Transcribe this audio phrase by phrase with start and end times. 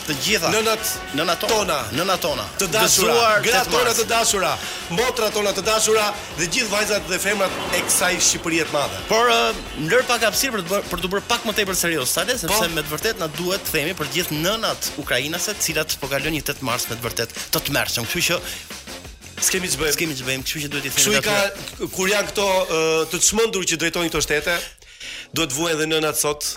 [0.07, 4.51] të gjitha nënat nënat tona nënat tona të dashura gratë tona të dashura
[4.97, 6.07] motrat tona të dashura
[6.39, 9.31] dhe gjithë vajzat dhe femrat e kësaj Shqipërie të madhe por
[9.87, 12.25] ndër uh, pak hapësirë për të bërë, për të bërë pak më tepër serioz sa
[12.27, 12.69] le sepse po.
[12.75, 16.35] me të vërtet na duhet të themi për gjithë nënat ukrainase të cilat po kalojnë
[16.39, 18.41] një 8 mars me të vërtet të tmerrshëm kështu që
[19.43, 19.91] Skemi të bëjmë.
[19.97, 21.01] Skemi të bëjmë, kështu që duhet i themi.
[21.01, 22.77] Kështu i ka kur janë këto uh,
[23.11, 24.53] të çmendur që drejtojnë këto shtete,
[25.35, 26.53] duhet vuajë edhe nënat sot,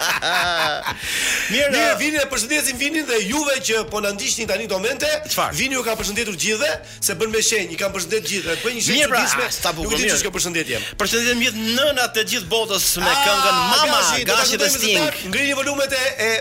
[1.52, 4.78] Mirë, mirë uh, vini dhe përshëndesim vinin dhe juve që po na ndiqni tani këto
[4.80, 5.08] momente.
[5.58, 6.70] Vini ju ka përshëndetur gjithë
[7.02, 8.56] se bën me shenjë, i ka përshëndet gjithë.
[8.64, 9.50] Po një shenjë pra, çuditshme.
[9.58, 9.94] Sta bukur.
[9.94, 10.82] Ju ditë përshëndetje.
[11.00, 14.02] Përshëndetje mjet nënat të gjithë botës me ah, këngën Mama
[14.32, 15.22] Gashi, dhe Sting.
[15.32, 16.32] Ngrini volumet e e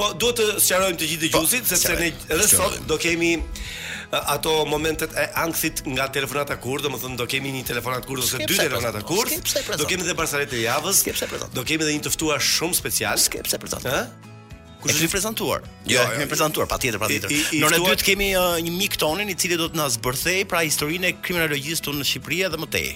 [0.00, 3.34] Po duhet të sqarojmë të gjithë po, dëgjuesit po, sepse ne edhe sot do kemi
[3.36, 8.40] uh, ato momentet e ankthit nga telefonata kurdë, domethënë do kemi një telefonat kurdë ose
[8.48, 9.38] dy telefonata kurdë.
[9.76, 11.02] Do kemi edhe barsalet të javës.
[11.52, 13.20] Do kemi edhe një të ftuar shumë special.
[13.20, 13.88] Ske për zot.
[13.90, 14.08] Ë?
[14.80, 15.66] Ku është i prezantuar?
[15.84, 17.34] Jo, jo, jo, jo, prezantuar patjetër, patjetër.
[17.52, 21.10] Në orën kemi uh, një mik tonin i cili do të na zbërthej pra historinë
[21.12, 22.88] e kriminologjisë në Shqipëri dhe më tej.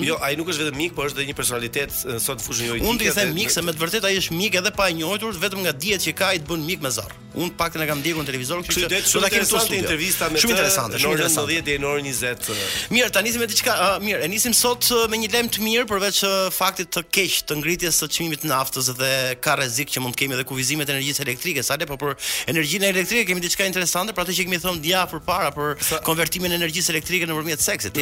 [0.00, 1.92] Jo, ai nuk është vetëm mik, por është edhe një personalitet
[2.22, 2.88] sot në fushën juridike.
[2.88, 5.36] Unë i them mik se me të vërtetë ai është mik edhe pa e njohur,
[5.42, 7.10] vetëm nga dihet që ka i të bën mik me zor.
[7.32, 10.40] Unë pak e kam ndjekur në televizor, kështu që do ta kem sot intervista me
[10.40, 11.52] shumë interesante, shumë interesante.
[11.52, 12.90] Në 10 deri në orën 20.
[12.92, 15.86] Mirë, tani nisim me diçka, uh, mirë, e nisim sot me një lëm të mirë
[15.88, 19.12] përveç uh, faktit të keq të ngritjes së çmimit të naftës dhe
[19.44, 22.12] ka rrezik që mund të kemi edhe kufizimet e energjisë elektrike, sa le, po për
[22.52, 26.60] energjinë elektrike kemi diçka interesante, pra atë që kemi thënë dia përpara për konvertimin e
[26.60, 27.96] energjisë elektrike nëpërmjet seksit.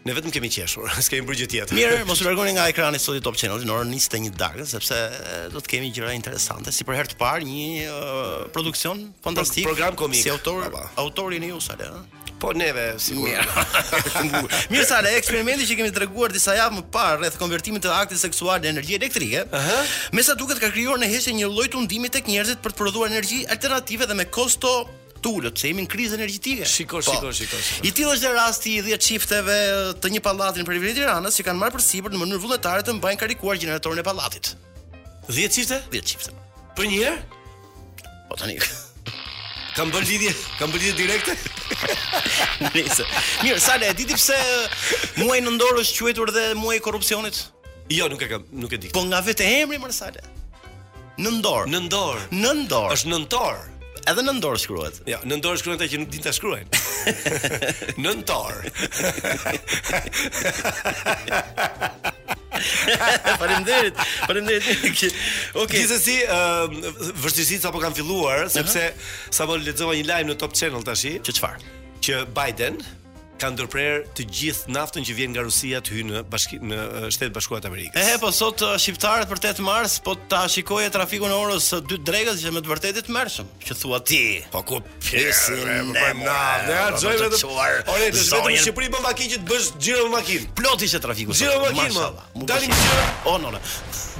[0.06, 1.76] Ne vetëm kemi qeshur, s'ka kemi bërgjë tjetër.
[1.78, 5.42] Mirë, mos u largoni nga ekrani sot Top Channel, në orën 21 darkë, sepse eh,
[5.52, 9.64] do të kemi gjëra interesante, si për herë të parë një uh, produksion fantastik.
[9.66, 10.20] Pro program komik.
[10.22, 10.84] Si autor, Aba.
[11.02, 11.98] autori i ju, Sale, ëh.
[11.98, 12.14] Eh?
[12.38, 13.50] Po neve sigurisht.
[14.70, 18.62] Mirë, Sale, eksperimenti që kemi treguar disa javë më parë rreth konvertimit të aktit seksual
[18.62, 19.74] në energji elektrike, ëh,
[20.14, 23.42] mesa duket ka krijuar në heshtje një lloj tundimi tek njerëzit për të prodhuar energji
[23.52, 24.76] alternative dhe me kosto
[25.22, 26.66] tulë, të themin krizë energjetike.
[26.68, 27.68] Shikosh, shikosh, po, shikosh.
[27.72, 27.86] Shiko.
[27.88, 29.58] I tillë është rasti i 10 çifteve
[30.02, 32.96] të një pallati në periferinë e Tiranës që kanë marrë përsipër në mënyrë vullnetare të
[32.98, 34.52] mbajnë karikuar gjeneratorin e pallatit.
[35.30, 35.80] 10 çifte?
[35.94, 36.34] 10 çifte.
[36.78, 37.22] Për një herë?
[38.30, 38.56] Po tani.
[39.78, 41.38] Kam bërë lidhje, kam bërë lidhje direkte.
[42.58, 43.04] Nice.
[43.44, 44.34] Mirë, sa le, diti pse
[45.20, 47.38] muaji në dorë është quetur dhe muaji i korrupsionit?
[47.94, 48.90] Jo, nuk e kam, nuk e di.
[48.96, 51.70] Po nga vetë emri më sa Në dorë.
[51.70, 52.24] Në dorë.
[52.34, 52.96] Në dorë.
[52.96, 53.60] Është nëntor.
[54.08, 55.02] Edhe në ndorë shkruhet.
[55.08, 56.70] Jo, në ndorë shkruhet që nuk din ta shkruajnë.
[58.02, 58.70] në ndorë.
[63.42, 64.00] Faleminderit.
[64.24, 64.64] Faleminderit.
[64.64, 65.12] Okej.
[65.60, 65.82] Okay.
[65.82, 66.72] Gjithsesi, ë uh,
[67.20, 69.14] vështirësit sapo kanë filluar, sepse uh -huh.
[69.42, 71.06] sapo lexova një lajm në Top Channel tash.
[71.28, 71.60] Që çfarë?
[72.00, 72.74] Që Biden,
[73.38, 76.80] ka ndërprer të gjithë naftën që vjen nga Rusia të hyjë në bashki, në
[77.14, 77.98] Shtetet Bashkuara të Amerikës.
[78.02, 82.40] Ehe, po sot shqiptarët për 8 Mars po ta shikojë trafikun orës së 2 drekës
[82.42, 84.20] që më të vërtetë të mërshëm, që thua ti.
[84.54, 86.26] Po ku pjesën e naftë?
[86.72, 87.40] Ja, joj me të.
[87.92, 90.48] Ore, të shkojmë në Shqipëri bën makinë që të bësh xhiro me makinë.
[90.58, 91.36] Ploti është trafiku.
[91.38, 92.08] Xhiro me makinë.
[92.50, 93.04] Dalim xhiro.
[93.32, 93.62] Oh, no, no.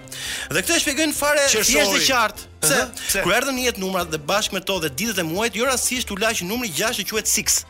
[0.55, 2.81] Dhe këtë e fare Qërsoj Jeshtë i qartë Pse?
[2.85, 3.35] Uh -huh.
[3.39, 6.17] erdhën një jetë numrat dhe bashkë me to dhe ditët e muajit, jo asishtë u
[6.19, 7.63] laq numri 6 e quhet 6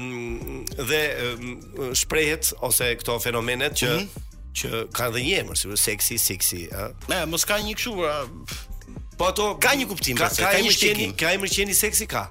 [0.81, 1.49] dhe um,
[1.97, 4.26] shprehet ose këto fenomenet që mm -hmm
[4.57, 6.87] që ka dhe një emër, sigurisht seksi, seksi, ë.
[7.11, 10.77] Ne mos ka një kështu, pra, po ato ka një kuptim, ka, ka, ka emër
[10.81, 12.25] qeni, ka emër qeni seksi ka.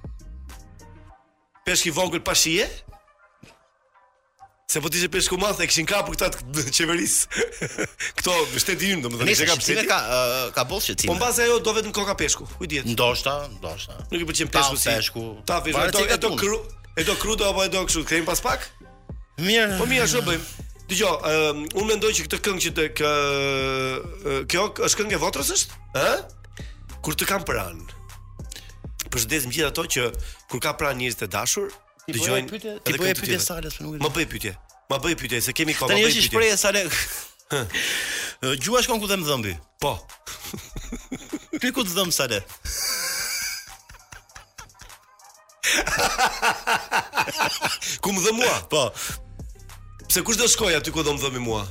[1.66, 2.68] peshk i vogël pa shije?
[4.76, 6.36] Se po ti je peshku madh e kishin kapur këta
[6.76, 7.14] qeveris.
[8.20, 9.86] Kto shteti ynë domethënë se ka pshitë.
[9.88, 10.00] Ka
[10.58, 11.08] ka bollshë ti.
[11.08, 12.44] Po mbas ajo do vetëm koka peshku.
[12.44, 12.84] Ku diet?
[12.84, 13.96] Ndoshta, ndoshta.
[14.12, 14.90] Nuk i pëlqen peshku si.
[14.90, 15.24] Peshku.
[15.48, 16.58] Ta vesh ato ato kru.
[17.00, 18.68] Edo krudo apo edo kështu, kemi pas pak?
[19.44, 19.80] Mirë.
[19.80, 20.68] Po mirë, ç'do bëjmë?
[20.92, 23.14] Dgjoj, um, unë mendoj që këtë këngë që të kë
[24.52, 25.80] kjo është këngë e votrës është?
[26.04, 26.12] Ë?
[27.04, 27.96] Kur të kam pranë.
[29.12, 30.06] Përshëndesim gjithë ato që
[30.52, 31.70] kur ka pranë njerëz të dashur,
[32.06, 32.46] Po dëgjojnë.
[32.86, 34.52] Ti bëj po pyetje Salës për Më bëj pyetje.
[34.92, 35.90] Ma bëj pyetje se kemi kohë.
[35.90, 36.82] Tani është shpreha sale
[38.62, 39.96] Gjua shkon ku dhe më dhëmbi Po
[41.62, 42.40] Ty ku të dhëmë sale
[48.06, 48.84] Ku më dhëmë mua Po
[50.06, 51.66] Pse kush do shkoj aty ku dhëmë dhëmbi mua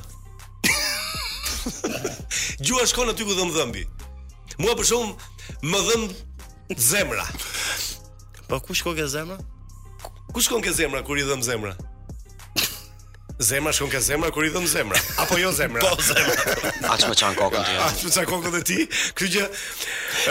[2.59, 3.87] Gjua shkon aty ku dhëmë dhëmbi
[4.59, 5.15] Mua për shumë
[5.63, 7.23] Më dhëmë zemra
[8.51, 9.39] Po ku shkoja zemra
[10.35, 11.69] Ku shkon ke zemra kur i dhëm zemra?
[13.49, 14.99] Zemra shkon ke zemra kur i dhëm zemra.
[15.23, 15.79] Apo jo zemra?
[15.79, 16.55] po zemra.
[16.91, 17.75] Aq më çan kokën ti.
[17.85, 18.77] Aq më çan kokën e ti.
[19.15, 19.45] Kjo gjë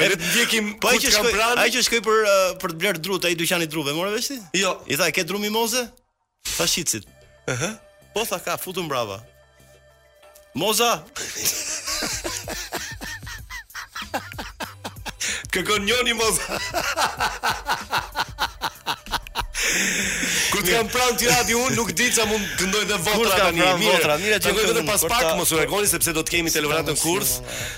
[0.05, 2.21] e ndjekim po ai që shkoi, ai që shkoi për
[2.61, 4.39] për të bler drut ai dyqani drutë, mora vesh ti?
[4.61, 4.75] Jo.
[4.93, 5.87] I tha, "Ke drut mimoze?"
[6.53, 7.09] Tha shitcit.
[7.49, 7.73] Ëhë.
[8.13, 9.17] Po tha ka, futu mbrava.
[10.53, 10.99] Moza.
[15.49, 16.61] Kë njoni moza.
[20.53, 23.39] Kur të kam pranë ti radi unë, nuk di ça mund të ndoj dhe votra
[23.41, 23.61] tani.
[23.81, 26.53] Mirë, votra, mirë që do të pas pak mos u rregoni sepse do të kemi
[26.55, 27.33] televizion kurs,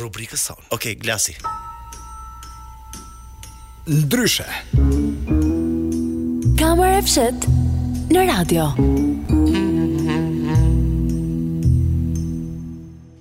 [0.02, 0.64] rubrikës sonë.
[0.70, 1.36] Okej, okay, glasi.
[3.86, 4.46] Ndryshe.
[6.60, 7.40] Kamera e fshet
[8.12, 8.64] në radio.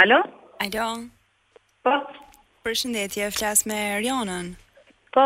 [0.00, 0.16] Alo?
[0.64, 0.84] Alo.
[1.84, 1.92] Po.
[2.64, 4.52] Përshëndetje, flas me Rionën.
[5.16, 5.24] Po,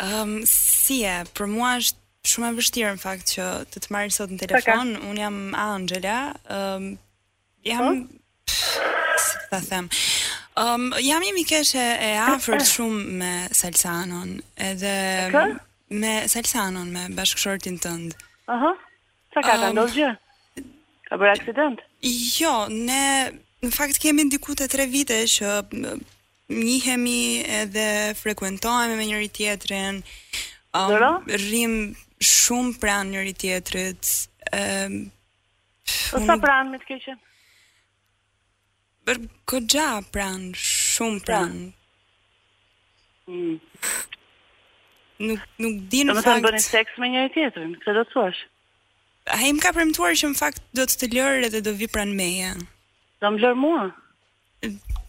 [0.00, 4.10] Um, si e, për mua është shumë e vështirë në fakt që të të marr
[4.12, 4.90] sot në telefon.
[4.96, 5.10] Okay.
[5.10, 6.16] Unë jam Angela.
[6.52, 6.88] Um,
[7.64, 7.86] jam...
[7.86, 8.24] Oh?
[8.46, 9.88] Si të them...
[10.56, 14.88] Um, jam jemi mikesh e afrët shumë me Salsanon, edhe
[15.28, 15.50] okay.
[16.00, 18.14] me Salsanon, me bashkëshortin tënd.
[18.48, 18.70] Aha,
[19.36, 20.08] sa ka të ndodhë gjë?
[21.10, 21.84] Ka bërë aksident?
[22.40, 23.36] Jo, ne
[23.68, 25.52] në fakt kemi ndiku të tre vite që
[26.48, 29.96] njihemi edhe frekuentojme me njëri tjetrin.
[30.76, 31.74] Um, Rrim
[32.38, 34.02] shumë pranë njëri tjetrit.
[34.54, 34.98] Ëm um,
[36.12, 37.14] po Sa pranë me të keqë?
[39.06, 41.40] Për kogja pranë, shumë pra.
[41.46, 41.72] pranë.
[43.30, 43.56] Mm.
[45.26, 46.28] Nuk nuk di në fakt.
[46.28, 48.44] Do të bëni seks me njëri tjetrin, këtë do të thuash.
[49.34, 52.14] Ai më ka premtuar që në fakt do të të lërë edhe do vi pranë
[52.18, 52.52] meje.
[53.22, 53.88] Do më lërë mua?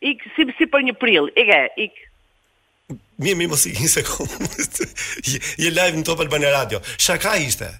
[0.00, 1.28] ik si si për një prill.
[1.36, 1.92] Ike, ik
[3.18, 4.30] Mi mi mos i një sekond.
[5.28, 6.80] je, je live në Top Albania Radio.
[6.98, 7.70] Shaka ishte.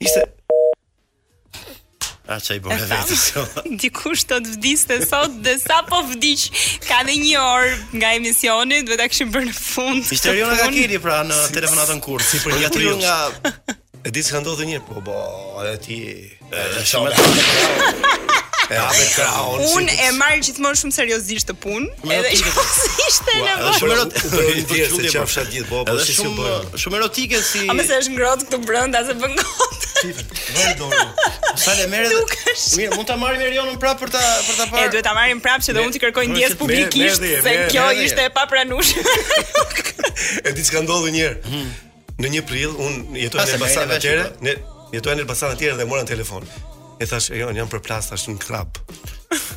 [0.00, 0.22] Ishte
[2.30, 3.42] A që i bërë vetë së
[3.82, 8.12] Dikush të të vdisë të sot Dhe sa po vdish Ka dhe një orë nga
[8.18, 12.22] emisionit Dhe ta këshim bërë në fund Ishte rion nga kiri pra në telefonatën kur
[12.22, 13.16] Si për një atë nga
[14.06, 15.18] E di se ka ndodhë një Po bo
[15.66, 22.30] E ti E shumë E shumë Unë e marrë gjithmonë shumë seriosisht të punë Edhe
[22.40, 23.54] që posë ishte në
[25.82, 30.14] vërë Shumë erotike si A me se është ngrotë këtu brënda se bën gotë
[31.56, 32.12] Sa le merë
[32.78, 35.14] Mirë, mund të marrë merë jonën prapë për ta për ta parë E, duhet të
[35.18, 38.46] marrë prapë që dhe unë të kërkoj në djesë publikisht Se kjo ishte e pa
[38.50, 38.94] pranush
[40.46, 41.70] E ti që ka ndodhë njerë mhm.
[42.22, 44.56] Në një prill, unë jetoj në Elbasan atyre
[44.94, 46.70] Jetoj në Elbasan atyre dhe mora në telefonë
[47.02, 48.78] E thash, e jo, jam për plas në krap.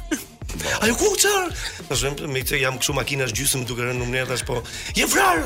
[0.81, 1.49] Ajo ku çar?
[1.89, 4.59] Tash me të jam këtu makinash gjysëm duke rënë në mënyrë tash po.
[4.97, 5.43] Je vrar.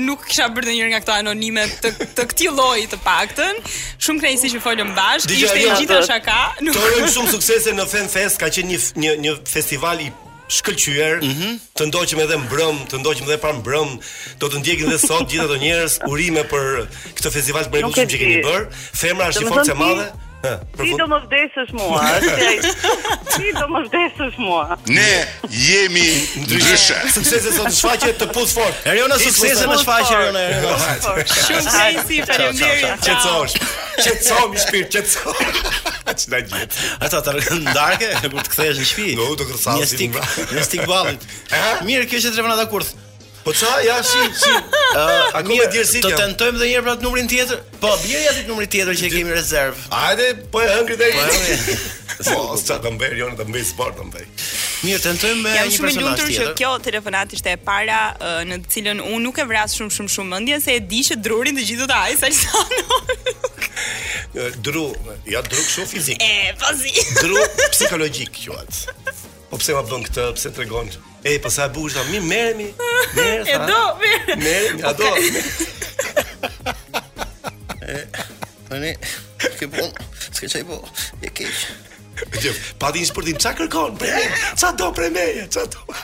[0.03, 1.93] nuk kisha bërë dhe njërë nga këto anonime të,
[2.27, 3.59] këti lojë të pakten
[4.03, 6.75] Shumë si që folëm bashkë, ishte e gjitha shaka nuk...
[6.75, 10.09] Të rëjmë shumë suksese në FemFest, ka qenë një, një, një festival i
[10.57, 11.53] shkëlqyer, mhm.
[11.79, 13.95] të ndoqim edhe mbrëm, të ndoqim edhe pranë mbrëm,
[14.41, 16.83] do të ndjekin edhe sot gjithë ato njerëz urime për
[17.17, 18.67] këtë festival të mbrëmshëm që keni bër.
[19.01, 20.11] Femra është i fortë e madhe.
[20.75, 21.99] Ti do më vdesësh mua,
[23.31, 24.75] Ti do më vdesësh mua.
[24.91, 25.05] Ne
[25.47, 26.03] jemi
[26.43, 26.97] ndryshe.
[27.15, 28.81] Suksese sot shfaqje të pus fort.
[28.91, 30.73] Eriona suksese me shfaqje Eriona.
[31.31, 33.05] Shumë sensi, faleminderit.
[33.05, 33.55] Qetësohesh.
[34.03, 35.47] Qetësohu mi shpirt, qetësohu.
[36.11, 36.77] Atë na gjet.
[37.07, 39.07] të darke kur të kthesh në shtëpi.
[39.21, 39.79] Do të kërcasim.
[39.79, 41.23] në shpi një stik ballit.
[41.87, 42.91] Mirë, kjo është Trevana da Kurth.
[43.43, 44.49] Po ça, ja si si
[44.95, 46.03] uh, akoma e djersit.
[46.05, 47.57] Të tentojmë edhe një herë për atë numrin tjetër?
[47.81, 49.79] Po, bjerë ja ti numrin tjetër që e kemi rezervë.
[49.91, 51.13] Hajde, po e hëngrit ai.
[51.19, 51.25] Po,
[52.37, 54.29] po sa të mbërë jonë të mbëjë sport të mbëjë.
[54.83, 56.07] Mirë, tentojmë me një personazh tjetër.
[56.23, 59.69] shumë që kjo telefonat ishte e para uh, në të cilën unë nuk e vras
[59.81, 62.27] shumë shumë shumë mendjen se e di që drurin të gjithë do të haj sa
[62.39, 62.81] çfarë.
[64.63, 64.83] Dru,
[65.35, 66.17] ja dru kështu fizik.
[66.23, 66.91] E, po si.
[67.19, 67.35] Dru
[67.75, 68.73] psikologjik quhet.
[69.51, 70.87] Po pse ma bën këtë, pse tregon?
[71.23, 72.75] E po sa do mi, merremi.
[73.15, 74.11] E do, mi.
[74.43, 75.43] Mere, adorë.
[78.67, 78.91] Tëni,
[79.39, 80.81] s'ke ke bon, s'ke çaj po,
[81.23, 82.67] E kishë.
[82.79, 84.27] Pa di në shpërdim, qa kërkon, prej
[84.59, 85.97] qa do prej me, qa do.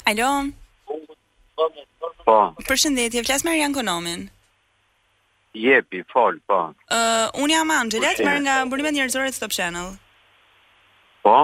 [0.09, 0.30] Alo.
[2.24, 2.38] Po.
[2.64, 4.22] Përshëndetje, flas me Rian Konomin.
[5.55, 6.71] Jepi, fol, po.
[6.90, 9.93] Ë, uh, un jam Angelet, merr nga mbulimet njerëzore të Top Channel.
[11.23, 11.37] Po.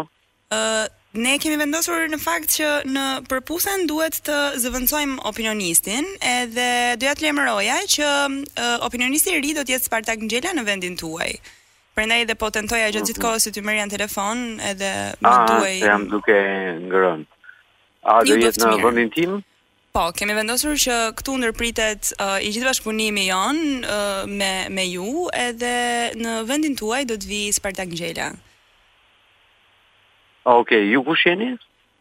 [0.50, 0.86] Ë, uh,
[1.20, 6.66] ne kemi vendosur në fakt që në përpusen duhet të zëvendësojmë opinionistin, edhe
[7.02, 10.98] doja të lemëroja që uh, opinionisti i ri do të jetë Spartak Ngjela në vendin
[11.00, 11.30] tuaj.
[11.94, 14.90] Prandaj edhe po tentoja gjatë gjithë kohës që ti merr telefon edhe
[15.22, 15.76] më ah, duhej.
[15.82, 16.36] Ah, jam duke
[16.90, 17.24] ngrën.
[18.14, 19.38] A do jetë në vendin tim?
[19.90, 25.24] Po, kemi vendosur që këtu ndërpritet uh, i gjithë bashkëpunimi jon uh, me me ju
[25.34, 28.28] edhe në vendin tuaj do të vi Spartak Gjela.
[30.52, 31.50] Ok, ju ku jeni?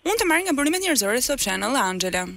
[0.06, 2.28] Unë të marrë nga burimet njërzore së Channel, Angela.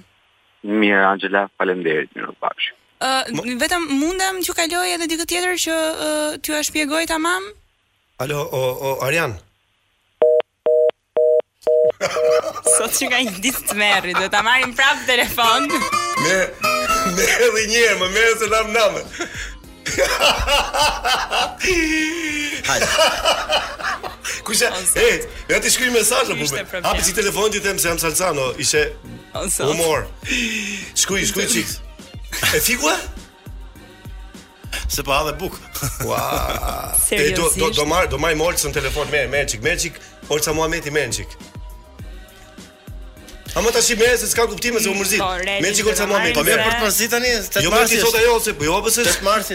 [0.65, 2.73] Mirë, Angela, falemderit, mirë pashë.
[3.03, 7.45] Uh, vetëm mundem t'ju kaloj edhe dikët tjetër që uh, t'ju e shpjegoj t'amam?
[8.23, 9.35] Alo, o, o, Arjan,
[12.77, 15.69] Sot që ka një të merri, do ta marrim prap telefon.
[16.23, 16.35] Me
[17.15, 19.05] me edhe një herë më merr se lam namë.
[22.67, 24.11] Hajde.
[24.47, 25.07] Kusha, e,
[25.55, 26.83] ati shkuj shkruaj mesazh apo bëj.
[26.87, 28.83] Hapi si telefon ti them se jam salsano, ishe
[29.61, 30.07] humor.
[30.95, 31.75] Shkuj, shkuj, çik.
[32.57, 32.95] E figua?
[34.89, 35.59] Se pa po edhe buk.
[36.09, 36.91] Wow.
[37.37, 39.93] Do do do marr, do maj Molcën telefon me me çik, me çik,
[40.29, 41.27] Olca Muhameti me çik.
[43.55, 45.21] A më tash i merr se s'ka kuptim se u mërzit.
[45.61, 46.33] Me çikon sa mami.
[46.37, 47.61] Po vjen po, për jo, të mërzit tani, 8 marsi.
[47.65, 49.53] Jo marsi sot ajo se po jo pse tet marsi.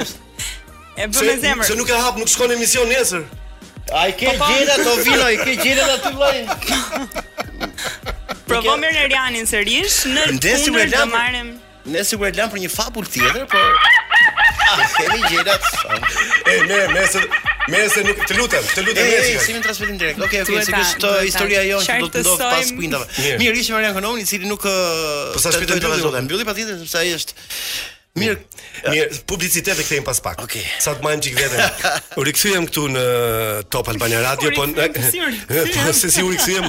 [0.95, 1.65] E bën me zemër.
[1.67, 3.23] Se nuk e hap, nuk shkon emision nesër.
[4.03, 4.49] Ai ke po, po.
[4.55, 6.39] gjeta do vino, ai ke gjeta do ti vllai.
[8.47, 11.49] Provo mirë në Rianin sërish, në Ndesi kundër dhe marim...
[11.89, 11.91] e
[12.39, 13.63] lamë për një fabul tjetër, por...
[14.71, 15.65] A, kemi gjerat...
[16.55, 17.19] E, ne, ne, se...
[17.69, 19.25] Mirë se nuk të lutem, të lutem mirë.
[19.29, 20.23] Ej, si më transmetim direkt.
[20.25, 23.29] Okej, okay, okay, si uh, historia jonë që do të ndodh pas spindave.
[23.43, 24.73] Mirë, ishi Marian Kononi, i cili nuk uh,
[25.35, 26.23] Po sa shpëtoi të vazhdojë.
[26.29, 27.41] Mbylli patjetër sepse ai është
[28.19, 28.39] Mirë,
[28.89, 30.41] mirë, publicitet e kthejm pas pak.
[30.43, 30.65] Okej.
[30.83, 31.85] Sa të majm çik vetëm.
[32.19, 33.05] U rikthyem këtu në
[33.71, 34.65] Top Albania Radio, po,
[35.77, 36.67] po se si u rikthyem,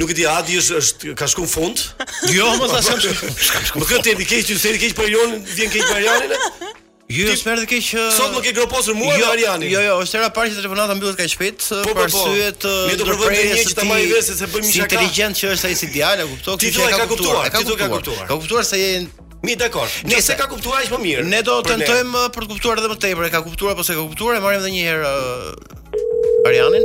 [0.00, 1.84] nuk e di Adi është është ka shkuar fund.
[2.32, 3.36] Jo, mos ta shkam.
[3.36, 3.82] Shkam.
[3.82, 6.76] Më këtë po e keq, ti s'e di keq, po i lën vjen keq Marianin.
[7.06, 7.86] Jo, jo, s'merr dhe keq.
[8.10, 9.66] Sot më ke groposur mua jo, Mariani.
[9.70, 12.22] Jo, jo, është era parë që telefonata mbyllet kaq shpejt po, po për po.
[12.24, 14.72] arsye të Ne do provojmë një që ta se bëjmë shaka.
[14.72, 16.58] Si inteligjent që është ai si djalë, e kupton?
[16.64, 18.26] Ti do e ka kuptuar, ti do e ka kuptuar.
[18.26, 19.06] Ka kuptuar se je
[19.46, 19.86] Mi dakor.
[20.10, 21.24] Nëse ka kuptuar aq më mirë.
[21.30, 23.94] Ne do tentojmë uh, për të kuptuar edhe më tepër, e ka kuptuar apo s'e
[23.94, 24.40] ka kuptuar?
[24.40, 26.82] E marrim edhe një herë uh, Arianin,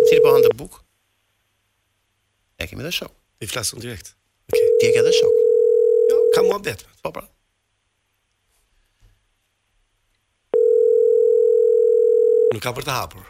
[0.00, 0.80] i cili po han të buk.
[2.58, 4.16] E kemi dhe I flasun direkt.
[4.50, 5.38] Okej, ti e ke dhe shok.
[6.10, 6.88] Jo, kam mua vetë.
[7.04, 7.22] Po pra.
[12.50, 13.26] Nuk ka për të hapur.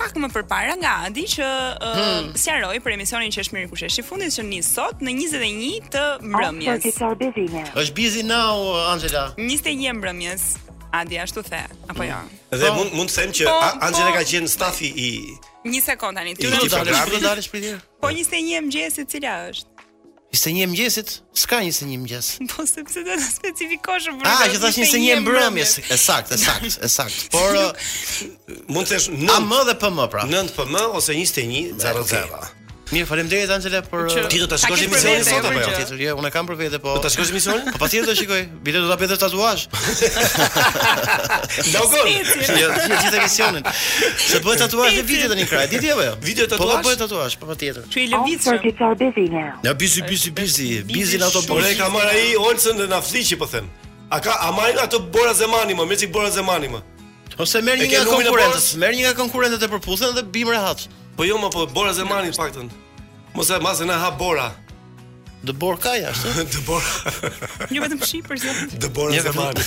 [0.00, 2.32] pak më përpara nga Adi që uh, hmm.
[2.40, 5.92] sqaroi për emisionin që është mirë kush është i fundit që nis sot në 21
[5.92, 6.90] të mbrëmjes.
[7.04, 8.56] është busy now
[8.88, 9.28] Angela.
[9.38, 10.46] 21 mbrëmjes.
[10.96, 11.60] Adi ashtu the,
[11.92, 12.16] apo jo.
[12.16, 12.60] Hmm.
[12.60, 13.70] Dhe mund mund të them që po, po.
[13.90, 15.10] Angela ka qenë stafi i
[15.70, 16.32] Një sekond tani.
[16.34, 17.74] Ti do të dalësh për të dalësh për të.
[18.00, 19.69] Po 21 e cila është?
[20.30, 21.08] Ishte një mëngjesit,
[21.42, 22.26] s'ka një se një mëngjes.
[22.52, 26.38] Po sepse do të specifikosh për A, Ah, që thashë se një mbrëmje, është saktë,
[26.38, 27.26] është saktë, është saktë.
[27.34, 27.90] Por uh,
[28.76, 30.28] mund të thësh 9 AM dhe PM pra.
[30.30, 32.56] 9 PM ose 21:00, 00.
[32.90, 35.66] Mirë, faleminderit Anxela për uh, ti do ta shikosh emisionin sot apo jo?
[35.76, 36.96] Tjetër, jo, unë kam për vete, po.
[36.98, 37.68] Do ta shikosh emisionin?
[37.70, 38.40] Po pastaj do shikoj.
[38.66, 39.66] Bile do ta bëj tatuazh.
[41.76, 42.00] Logo.
[42.02, 43.70] Jo, ti gjithë emisionin.
[44.24, 45.64] Se bëhet tatuazh në video tani kraj.
[45.70, 46.16] Ditë apo jo?
[46.26, 46.78] Video po, po, tatuazh.
[46.78, 47.86] Po bëhet tatuazh, po patjetër.
[47.86, 48.46] Po, ti lëviz.
[48.48, 49.46] Për gitar bezinë.
[49.68, 50.70] Ja, bizi, bizi, bizi.
[50.90, 53.70] Bizi në ato bore ka marr ai Olsen në na fliçi po them.
[54.10, 56.82] A ka a marr ato bora zemani më, mezi bora zemani më.
[57.40, 60.88] Ose merr një nga konkurrentët, merr një nga konkurrentët e përputhen dhe bim rehat.
[61.20, 62.70] Po jo, ma po bora zemani të paktën.
[63.36, 64.46] Mos e masë në ha bora.
[65.44, 66.30] Dë bor ka jashtë.
[66.54, 66.86] Dë bor.
[67.68, 68.78] Jo vetëm shipër zemani.
[68.80, 69.64] Dë bor zemani.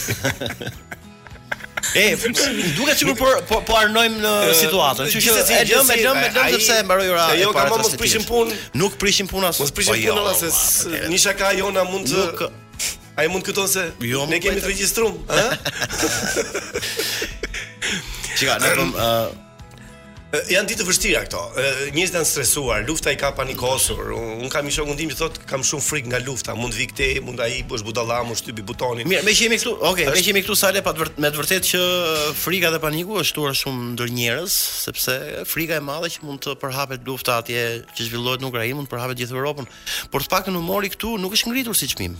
[1.93, 2.07] Jo, e,
[2.79, 5.11] duket sikur po po po arnojmë në situatën.
[5.13, 7.27] Që çfarë si gjë me lëm me lëm sepse mbaroi ora.
[7.37, 8.57] Jo, kam mos prishim punë.
[8.81, 9.61] Nuk prishim punë as.
[9.61, 12.43] Mos prishim po punë jo, as se një shaka jona mund të Nuk
[13.21, 15.13] ai mund këto se jo, ne kemi të regjistruar,
[15.51, 15.51] ë?
[18.39, 18.95] Çka, ne kem
[20.49, 21.41] janë ditë vështira këto.
[21.93, 24.13] Njerëzit janë stresuar, lufta i ka panikosur.
[24.17, 27.19] Un kam ishë shokun tim që thotë kam shumë frikë nga lufta, mund vi këtej,
[27.25, 29.05] mund ai bësh budalla, mund shtypi butonin.
[29.09, 31.69] Mirë, me që jemi këtu, okay, me që jemi këtu sale pa me të vërtetë
[31.73, 31.81] që
[32.43, 34.57] frika dhe paniku është tur shumë ndër njerëz,
[34.89, 35.17] sepse
[35.53, 38.95] frika e madhe që mund të përhapet lufta atje që zhvillohet në Ukrainë, mund të
[38.97, 39.69] përhapet gjithë Evropën.
[40.13, 42.17] Por të paktën humori këtu nuk është ngritur si çmim.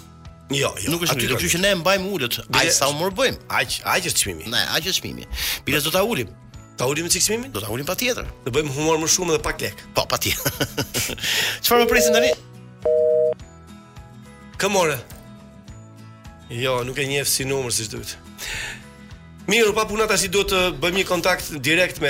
[0.53, 0.91] Jo, jo.
[0.93, 2.37] Nuk është ngritur, që ne e mbajmë ulët.
[2.59, 3.47] Ai sa u morbëjmë.
[3.57, 4.51] Aq, aq është çmimi.
[4.53, 5.25] Ne, aq është çmimi.
[5.65, 6.29] Bile do ta ulim.
[6.73, 8.25] Do ta ulim siksimi, do ta ulim patjetër.
[8.45, 9.81] Do bëjmë humor më shumë edhe pak lek.
[9.93, 10.57] Po patjetër.
[11.63, 12.31] Çfarë më presin tani?
[14.57, 14.95] Come on.
[16.57, 18.17] Jo, nuk e njeh si numër siç duhet.
[19.43, 22.07] Mirë, pa puna tash i duhet të bëjmë një kontakt direkt me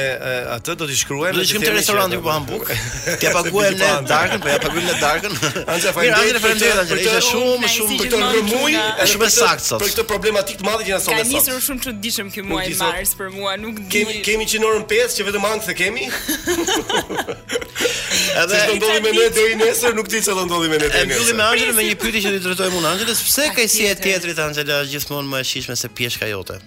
[0.54, 1.34] atë, do t'i shkruajmë.
[1.34, 2.67] Do të shkojmë te restoranti ku po han buk.
[3.22, 5.32] Ti paguajmë ne darkën, po ja paguajmë ne darkën.
[5.74, 6.28] Anca faleminderit.
[6.30, 6.91] Mirë, faleminderit tash.
[7.02, 8.74] Ishte shumë shumë për këtë muaj,
[9.06, 9.80] është më saktë sot.
[9.82, 11.12] Për këtë problematik të madhe që na sot.
[11.15, 13.88] Ka nisur shumë çuditshëm ky muaj mars për mua, nuk di.
[13.96, 16.06] Kemi kemi që në 5 që vetëm ankthe kemi.
[18.43, 20.86] Edhe do të ndodhi me ne deri nesër, nuk di çfarë do ndodhi me ne
[20.93, 21.17] deri nesër.
[21.17, 23.84] E mbylli me Angelën me një pyetje që i drejtoj mua Anxhelës, pse ka si
[23.89, 26.58] e teatrit Angela gjithmonë më e shijshme se pjeshka jote?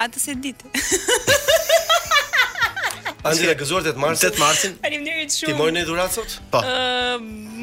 [0.00, 0.68] Atë se ditë.
[3.28, 4.24] Andi dhe gëzuar të të marsin.
[4.24, 4.74] Të të marsin.
[4.80, 5.50] Faleminderit shumë.
[5.52, 6.38] Ti morën një dhurat sot?
[6.54, 6.62] Po.
[6.64, 7.18] Ë,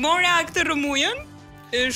[0.06, 1.23] mora këtë rrëmujën.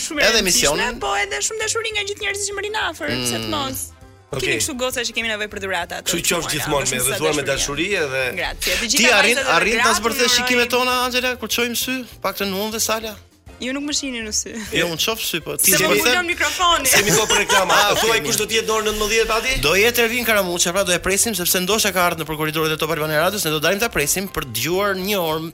[0.01, 0.97] Shumë edhe emisionin.
[1.03, 3.13] Po edhe shumë dashuri nga gjithë njerëzit që më rinë afer.
[3.17, 3.31] mm.
[3.37, 3.85] të mos.
[4.31, 4.47] Okay.
[4.47, 6.07] Kemi kështu gosa që kemi nevojë për dhurata ato.
[6.09, 8.77] Kështu qofsh gjithmonë me dhuar me dashuri edhe Gratë.
[8.95, 13.13] Ti arrin arrin ta zbërthesh shikimet tona Angela kur çojmë sy, të unë dhe Sala.
[13.61, 14.51] Ju nuk më shihni në sy.
[14.79, 15.55] Jo, unë shoh sy, po.
[15.61, 16.29] Ti je me mikrofoni.
[16.33, 16.89] mikrofonin.
[16.89, 17.75] Se mi po për reklamë.
[17.75, 19.55] A ah, thuaj kush do të jetë dorë 19 pati?
[19.65, 22.79] Do jetë Ervin Karamuçi, pra do e presim sepse ndoshta ka ardhur nëpër korridoret e
[22.81, 25.51] Top Albania Radios, ne do dalim ta presim për të dëgjuar një orë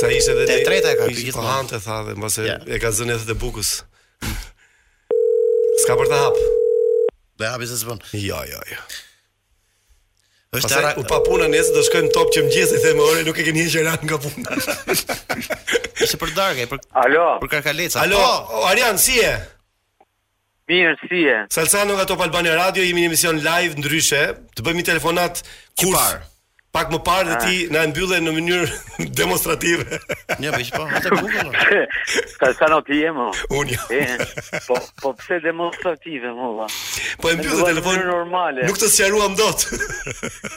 [0.00, 1.46] Sa ishte edhe te treta e ka pikë gjithmonë.
[1.48, 2.68] Pohante tha dhe mbase yeah.
[2.68, 3.70] e ka zënë edhe te bukës.
[5.86, 6.38] Ska për të hap.
[7.40, 8.02] Dhe hapi se s'bën.
[8.20, 8.80] Jo, jo, jo.
[10.56, 13.40] Është ara u pa punën nesër do shkojmë top që mëngjes i them ore nuk
[13.42, 15.64] e keni hequr ran nga puna.
[16.00, 17.26] Është për darkë, për Alo.
[17.42, 18.00] Për karkaleca.
[18.06, 19.34] Alo, oh, Arian si je?
[20.70, 21.36] Mirë, si je?
[21.52, 24.22] Salcano nga Top Albania Radio, jemi në emision live ndryshe,
[24.56, 25.44] të bëjmë një telefonat
[25.78, 26.16] kurs
[26.76, 27.70] pak më parë dhe ti ah.
[27.72, 28.68] na e mbyllën në mënyrë
[29.20, 29.84] demonstrative.
[30.44, 31.16] Jo, po, po, ata të
[32.36, 33.26] Sa sa no ti mo?
[33.56, 33.76] Unë.
[34.68, 36.48] Po, po pse demonstrative mo
[37.22, 38.60] Po e mbyllë telefonin normale.
[38.68, 39.60] Nuk të sqaruam dot.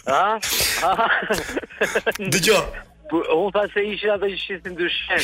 [0.09, 0.19] Ha?
[0.83, 1.09] Ah?
[2.33, 2.65] Dgjoj.
[3.13, 5.23] Unë thashë se ishin ato që shisin dyshen.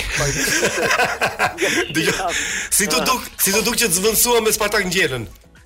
[1.95, 2.17] Dgjoj.
[2.75, 5.23] Si të duk, si të duk që të zvendsua me Spartak ngjelen?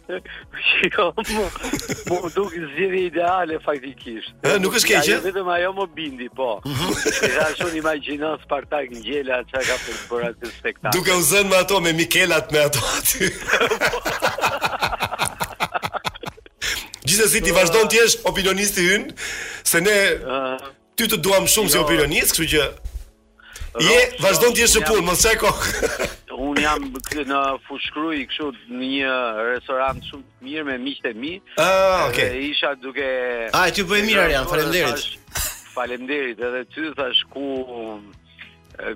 [0.09, 4.33] Po jo, duk zgjidhje ideale faktikisht.
[4.41, 5.09] E, nuk është keq.
[5.11, 6.47] Jo, vetëm ajo më bindi, po.
[6.63, 7.35] Ti mhm.
[7.35, 10.95] ha shon imagjinon Spartak ngjela çka ka për bërë atë spektakl.
[10.97, 13.29] Duke u zënë me ato me Mikelat me ato aty.
[17.05, 19.17] Gjithë sesi ti vazhdon të jesh opinionisti ynë
[19.69, 19.97] se ne
[20.97, 21.85] ty të duam shumë si jo.
[21.85, 26.83] opinionist, kështu që je vazhdon të jesh në punë, mos e ke un jam
[27.29, 29.15] në fushkruj kështu në një
[29.53, 31.33] restorant shumë të mirë me miqtë e mi.
[31.59, 32.31] Ah, okay.
[32.33, 33.09] Dhe isha duke
[33.49, 35.37] A ah, ti bën mirë Arjan, faleminderit.
[35.75, 37.45] Faleminderit edhe ty thash ku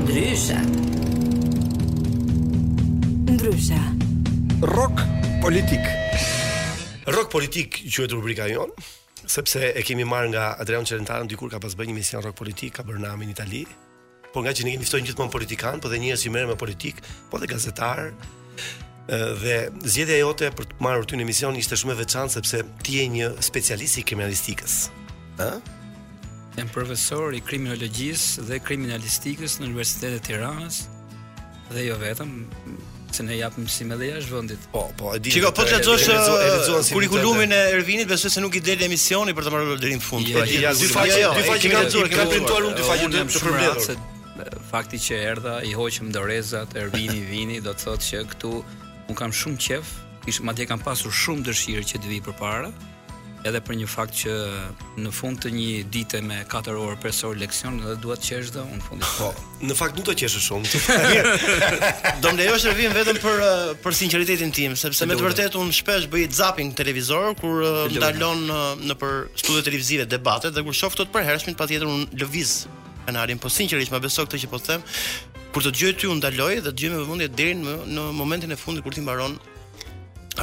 [0.04, 0.60] Ndryshe.
[3.34, 3.80] Ndryshe.
[4.70, 5.02] Rock
[5.42, 5.90] politik.
[7.10, 8.70] Rock politik quhet e rubrika jon,
[9.26, 12.78] sepse e kemi marr nga Adrian Celentano dikur ka pas bën një mision rock politik
[12.78, 13.66] ka bërë namin Itali.
[14.30, 17.02] Po nga që ne kemi ftojnë gjithmonë politikan, po dhe njerëz që merren me politik,
[17.30, 18.12] po dhe gazetar,
[19.42, 19.58] dhe
[19.92, 23.04] zgjedhja jote për të marrë ty në emision ishte shumë e veçantë sepse ti je
[23.14, 24.78] një specialist i kriminalistikës.
[25.46, 25.58] Ëh?
[26.56, 30.78] jam profesor i kriminologjisë dhe kriminalistikës në Universitetin e Tiranës
[31.74, 32.30] dhe jo vetëm
[33.12, 34.64] se ne japim mësim edhe jashtë vendit.
[34.72, 35.34] Po, po, e di.
[35.34, 39.76] Çiko, po t'lexosh kurrikulumin e Ervinit, besoj se nuk i del emisioni për të marrë
[39.84, 40.32] deri në fund.
[40.32, 43.96] Po, ja, dy faqe, dy faqe kanë qenë, kanë printuar unë dy faqe të përmbledhura
[44.70, 48.52] fakti që erdha, i hoqëm dorezat, ervini, vini do të thotë që këtu
[49.08, 49.86] un kam shumë qejf,
[50.26, 52.72] kish madje kam pasur shumë dëshirë që të vi përpara.
[53.46, 54.32] Edhe për një fakt që
[54.98, 58.64] në fund të një dite me 4 orë profesor leksion dhe dua të qesh dhe
[58.64, 59.06] unë fundi.
[59.20, 59.28] Po,
[59.62, 60.70] në fakt nuk do të qeshë shumë.
[62.24, 65.58] do më lejosh të vim vetëm për eh, për sinqeritetin tim, sepse me të vërtet
[65.62, 70.66] unë shpesh bëj zapping televizor kur eh, ndalon eh, në, për studio televizive debatet dhe
[70.66, 72.56] kur shoh këto të përhershmit patjetër un lëviz
[73.06, 74.84] kanarin, po sinqerisht më beso këtë që po them,
[75.54, 78.52] kur të dëgjoj ty u ndaloj dhe të dëgjoj me vëmendje deri në në momentin
[78.52, 79.38] e fundit kur ti mbaron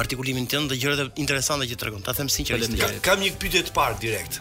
[0.00, 2.02] artikulimin tënd dhe gjërat e interesante që tregon.
[2.02, 2.74] Ta them sinqerisht.
[2.80, 4.40] Ka, kam një pyetje të parë direkt.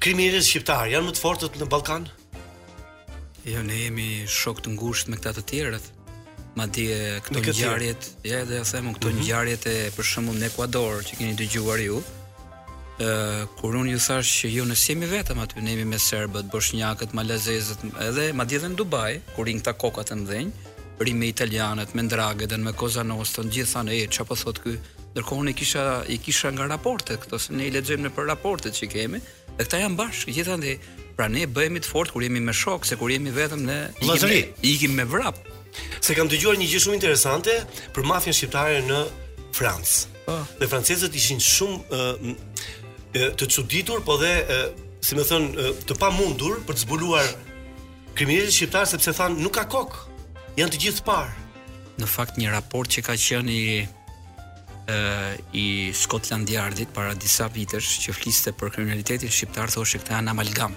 [0.00, 2.06] Kriminalistët shqiptar janë më të fortët në Ballkan?
[3.48, 4.08] Jo, ne jemi
[4.40, 5.90] shok të ngushtë me këta të tjerët.
[6.58, 9.20] Ma dje këto ngjarjet, ja, dhe ja themu këto mm -hmm.
[9.24, 12.00] ngjarjet e për shembull në Ekuador që keni dëgjuar ju
[13.60, 17.12] kur unë ju thash që ju në jemi vetëm aty ne jemi me serbët, bosnjakët,
[17.14, 20.50] malazezët, edhe madje edhe në Dubai, kur rin këta koka të mëdhenj,
[21.06, 24.74] ri me italianët, me dragët, me kozanostën, gjithë thanë e çapo thot ky.
[25.14, 28.74] Ndërkohë ne kisha i kisha nga raportet, këto, se ne i lexojmë në për raportet
[28.76, 29.22] që kemi,
[29.56, 30.74] dhe këta janë bash, gjithë thanë.
[31.18, 34.42] Pra ne bëhemi të fortë kur jemi me shok, se kur jemi vetëm ne i
[34.74, 35.38] ikim me vrap.
[36.02, 37.54] Se kam dëgjuar një gjë shumë interesante
[37.94, 39.00] për mafinë shqiptare në
[39.58, 40.04] Francë.
[40.28, 40.44] Oh.
[40.60, 42.36] Dhe francezët ishin shumë uh,
[43.14, 44.58] të çuditur, po dhe e,
[45.00, 45.46] si më thon,
[45.88, 47.28] të pamundur për të zbuluar
[48.14, 50.00] kriminalitetin shqiptar sepse thanë nuk ka kokë.
[50.58, 51.36] Janë të gjithë parë.
[52.02, 53.70] Në fakt një raport që ka qenë i
[54.86, 54.98] e,
[55.62, 60.76] i Scotland Yardit para disa vitesh që fliste për kriminalitetin shqiptar thoshte këta janë amalgam.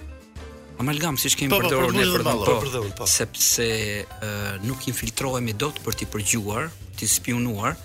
[0.82, 3.05] Amalgam siç kemi përdorur ne po, për të po.
[3.11, 3.67] Sepse
[4.27, 4.32] e,
[4.65, 7.75] nuk infiltrohemi dot për të përgjuar, të spionuar,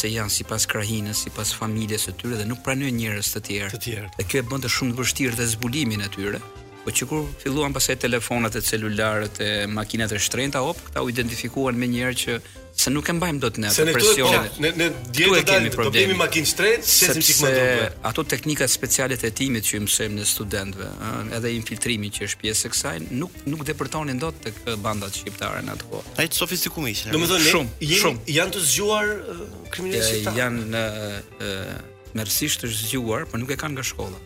[0.00, 3.70] se janë sipas krahinës, sipas familjes së tyre dhe nuk pranojnë njerëz të tjerë.
[3.76, 4.10] Të tjerë.
[4.18, 6.40] Dhe kjo e bën të shumë të vështirë dhe zbulimin e tyre.
[6.86, 11.02] Po që kur filluan pas e telefonat e celularët e makinat e shtrejnëta, op, këta
[11.02, 12.36] u identifikuan me njerë që
[12.78, 13.96] se nuk e mbajmë do të ne atë presionet.
[14.06, 17.24] Se ne të presionet, po, ne, ne djetë të dalë, të bimi makinë shtrejnë, se
[17.26, 20.92] se më ato teknikat specialit e timit që i në studentve,
[21.40, 24.54] edhe infiltrimi që është pjesë e kësaj, nuk, nuk dhe përtonin do të
[24.86, 26.04] bandat shqiptare në atë po.
[26.22, 27.10] A i të sofistikum ishë?
[27.16, 28.24] në me shumë, jen, shumë.
[28.36, 29.42] janë të zgjuar uh,
[29.74, 34.22] kriminalisht Janë, uh, uh, mërësisht të zgjuar, por nuk e kanë nga shkolla.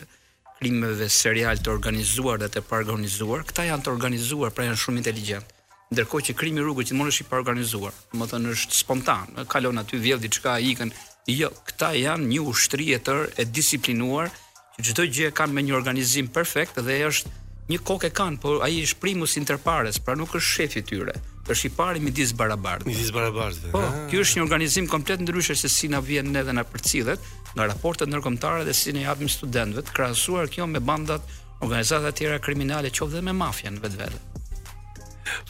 [0.60, 5.48] krimeve serial të organizuar dhe të paorganizuar, këta janë të organizuar, pra janë shumë inteligjent.
[5.94, 9.78] Ndërkohë që krimi rrugës që mund është i paorganizuar, do të thënë është spontan, kalon
[9.82, 10.92] aty vjedh diçka, ikën,
[11.30, 14.32] Jo, këta janë një ushtri e tërë e disiplinuar,
[14.80, 17.34] që çdo gjë e kanë me një organizim perfekt dhe është
[17.70, 20.86] një kokë e kanë, por ai është primus inter pares, pra nuk është shefi i
[20.90, 21.14] tyre.
[21.50, 22.88] Është i pari midis barabartë.
[22.90, 23.70] Midis barabartëve.
[23.76, 27.22] Po, ky është një organizim komplet ndryshe se si na vjen ne dhe na përcillet
[27.54, 31.26] nga raportet ndërkombëtare dhe si ne japim studentëve të krahasuar kjo me bandat
[31.66, 34.18] organizata të tjera kriminale qoftë edhe me mafian vetvete.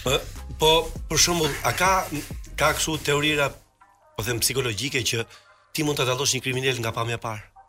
[0.03, 0.15] Po,
[0.59, 0.71] po
[1.11, 1.93] për shembull, a ka
[2.59, 3.47] ka kështu teoria
[4.17, 5.23] po them psikologjike që
[5.79, 7.67] ti mund të dalosh një kriminal nga pamja e parë.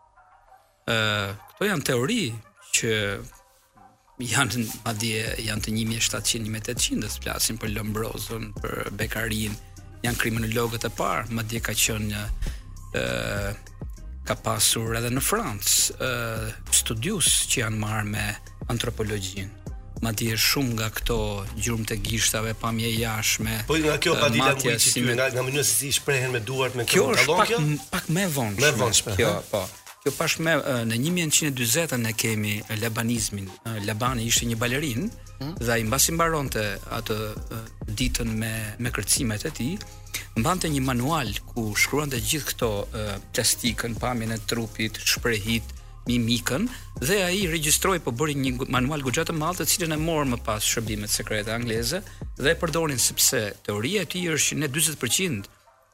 [0.91, 0.97] Ë,
[1.53, 2.23] këto janë teori
[2.77, 2.91] që
[4.27, 9.55] janë madje janë të 1700-1800 që flasin për Lombrozën, për Bekarin,
[10.03, 12.25] janë kriminologët e parë, madje ka qenë
[12.99, 13.07] ë
[14.27, 18.27] ka pasur edhe në Francë ë studius që janë marrë me
[18.73, 19.59] antropologjinë
[20.03, 21.17] ma dje shumë nga këto
[21.61, 23.59] gjurmë të gishtave, pamje jashme.
[23.69, 25.17] Po nga kjo pa dita ku si me...
[25.19, 27.37] nga, nga si shprehen me duart me në kallon kjo?
[27.45, 28.57] Kjo është pak, me vonë.
[28.65, 29.63] Me vonë kjo, po.
[30.01, 30.55] Kjo pash me,
[30.89, 33.51] në 1140-ën e kemi Labanizmin.
[33.85, 35.59] Labani ishte një balerin hmm?
[35.61, 36.63] dhe i mbasi mbaronte
[36.97, 37.19] atë
[37.91, 39.75] ditën me me kërcimet e tij,
[40.41, 42.73] mbante një manual ku shkruante gjithë këto
[43.37, 45.77] plastikën, pamjen e trupit, shprehit,
[46.11, 46.63] mimikën
[47.09, 50.39] dhe ai regjistroi po bëri një manual gjatë të madh të cilën e mor më
[50.47, 51.99] pas shërbimet sekrete angleze
[52.43, 55.49] dhe e përdorin sepse teoria e tij është që ne 40%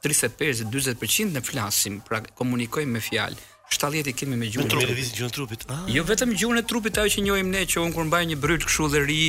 [0.05, 3.37] 35 40% ne flasim, pra komunikojmë me fjalë.
[3.75, 4.75] 70 i kemi me gjuhën.
[5.19, 5.65] gjuhën trupit.
[5.73, 5.81] Ah.
[5.95, 8.61] Jo vetëm gjuhën e trupit ajo që njohim ne që un kur mbaj një bryl
[8.67, 9.23] kështu dhe ri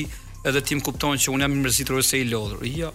[0.49, 2.63] edhe tim kupton që un jam mërzitur ose i lodhur.
[2.81, 2.93] Jo.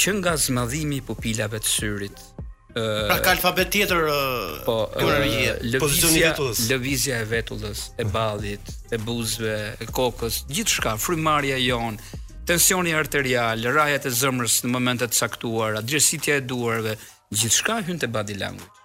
[0.00, 2.16] Që nga zmadhimi i pupilave të syrit,
[2.74, 4.04] pra ka alfabet tjetër
[4.64, 6.32] po lëvizja
[6.70, 11.98] lëvizja e vetullës e ballit e buzëve e kokës gjithçka frymarrja jon
[12.48, 16.96] tensioni arterial rrahjet e zemrës në momente të caktuara e duarve
[17.32, 18.80] gjithçka hyn te body language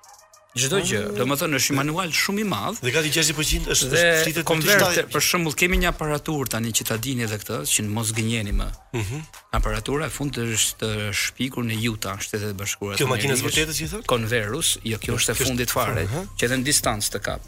[0.57, 0.99] çdo gjë.
[1.05, 1.15] Ah.
[1.19, 2.79] Domethënë është një manual shumë i madh.
[2.83, 3.33] Dhe gati 60%
[3.67, 7.39] po është është fitet të Për shembull, kemi një aparatur tani që ta dini edhe
[7.41, 8.67] këtë, që në mos gënjeni më.
[8.97, 9.21] Mhm.
[9.59, 10.91] Aparatura e fundit është
[11.23, 14.09] shpikur në Utah, Shtetet e Bashkuara të Kjo makinë e vërtetë që thotë?
[14.09, 17.41] Konverus, jo kjo është e fundit fare, që edhe në distancë të kap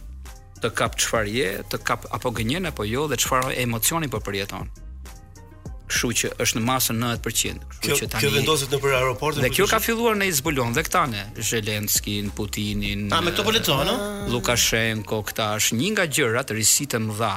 [0.60, 4.68] të kap çfarë je, të kap apo gënjen apo jo dhe çfarë emocioni po përjeton
[5.90, 7.64] kështu që është në masën 90%.
[7.70, 9.44] Kështu kjo, që tani këto vendoset nëpër aeroportin.
[9.46, 13.08] Dhe kjo ka filluar në Izbulon dhe këta ne, Zelenskin, Putinin.
[13.12, 13.48] A me këto a?
[13.48, 17.34] Po eh, Lukashenko, këta është një nga gjërat risitë më dha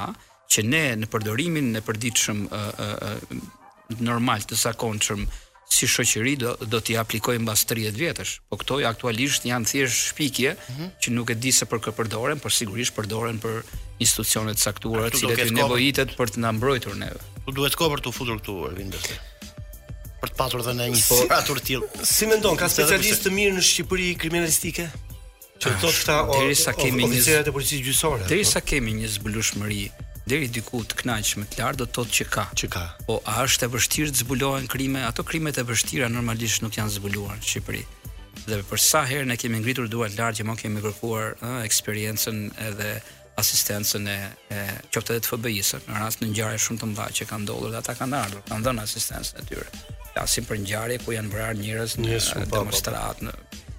[0.53, 5.25] që ne në përdorimin e përditshëm uh, normal të zakonshëm
[5.73, 8.33] si shoqëri do, do t'i aplikojmë mbas 30 vjetësh.
[8.51, 10.91] Po këto aktualisht janë thjesht shpikje mm -hmm.
[11.01, 13.63] që nuk e di se për kë përdoren, por sigurisht përdoren për
[13.99, 17.21] institucione të caktuara të cilat i nevojitet për të na mbrojtur neve.
[17.43, 18.93] Po duhet kohë për të futur këtu Ervin
[20.21, 22.05] Për të pasur dhënë një foratur si, tillë.
[22.07, 24.85] Si mendon, ka specialistë të mirë në Shqipëri kriminalistike?
[25.59, 28.27] Që ato ah, këta derisa kemi një të policisë gjyqësore.
[28.29, 29.81] Derisa kemi një zbulueshmëri
[30.31, 32.45] deri diku të kënaqshme të lartë do të thotë që ka.
[32.61, 32.83] Që ka.
[33.09, 35.03] Po a është e vështirë të zbulohen krime?
[35.09, 37.83] Ato krimet e vështira normalisht nuk janë zbuluar në Shqipëri.
[38.47, 42.41] Dhe për sa herë ne kemi ngritur duart lart që mo kemi kërkuar ëh eksperiencën
[42.71, 42.95] edhe
[43.39, 44.19] asistencën e,
[44.53, 44.57] e
[44.93, 47.79] qoftë edhe të FBI-së në rast në ngjarje shumë të mëdha që kanë ndodhur dhe
[47.81, 49.67] ata kanë ardhur, kanë dhënë asistencën e tyre.
[50.13, 52.23] Flasim për ngjarje ku janë vrarë njerëz në
[52.53, 53.35] demonstrat, në,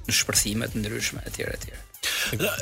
[0.08, 1.74] në shpërthime të ndryshme etj etj.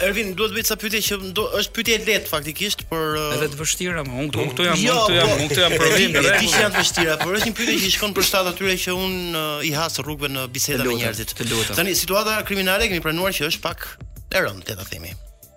[0.07, 3.33] Ervin, duhet të bëj disa pyetje që do, është pyetje e lehtë faktikisht, por uh,
[3.39, 6.15] edhe të vështira, më jo, unë këtu jam, unë këtu jam, unë këtu jam provim
[6.19, 6.31] drejt.
[6.45, 9.17] Ti janë të vështira, por është një pyetje që shkon për shtat atyre që un
[9.39, 11.35] uh, i has rrugëve në biseda me njerëzit.
[11.75, 13.87] Tani situata kriminale kemi pranuar që është pak
[14.31, 15.15] e rëndë, ta themi.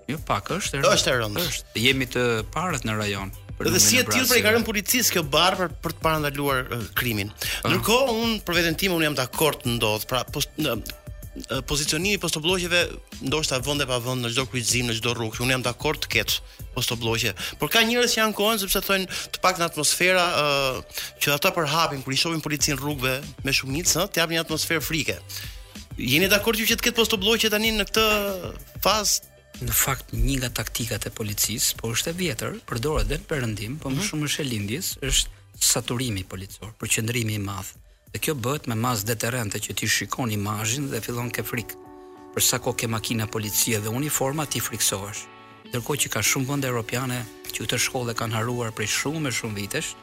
[0.10, 1.45] Jo pak është e Është e rëndë.
[1.49, 1.80] Është.
[1.82, 3.32] Jemi të parët në rajon.
[3.56, 6.66] Për dhe si e tillë për i ka policisë kjo bar për për të parandaluar
[6.76, 7.30] uh, krimin.
[7.64, 7.72] Ah.
[7.72, 10.56] Ndërkohë un për veten tim un jam dakord të ndodh, pra post
[11.68, 12.78] pozicionimi i postobllogjeve
[13.28, 15.41] ndoshta vend e pa vend në çdo kryqëzim në çdo rrugë.
[15.43, 16.38] Un jam dakord të ketë
[16.76, 21.51] postobllogje, por ka njerëz që janë kohën sepse thonë të paktën atmosfera ë që ata
[21.58, 25.16] përhapin kur i shohin policin rrugëve me shumicë, ë, të japin një atmosferë frike.
[25.99, 28.06] Jeni dakord ju që të ketë postobllogje tani në këtë
[28.88, 33.28] fazë në fakt një nga taktikat e policisë, por është e vjetër, përdoret edhe në
[33.30, 34.08] perëndim, por më mhm.
[34.10, 37.72] shumë është e lindjes, është saturimi policor, përqendrimi i madh.
[38.12, 41.80] Dhe kjo bëhet me mas deterrente që ti shikon imazhin dhe fillon ke frikë.
[42.36, 45.26] Për sa kohë ke makina policie dhe uniforma ti friksohesh.
[45.70, 49.58] Ndërkohë që ka shumë vende europiane që këto shkolle kanë haruar prej shumë e shumë
[49.60, 49.93] vitesh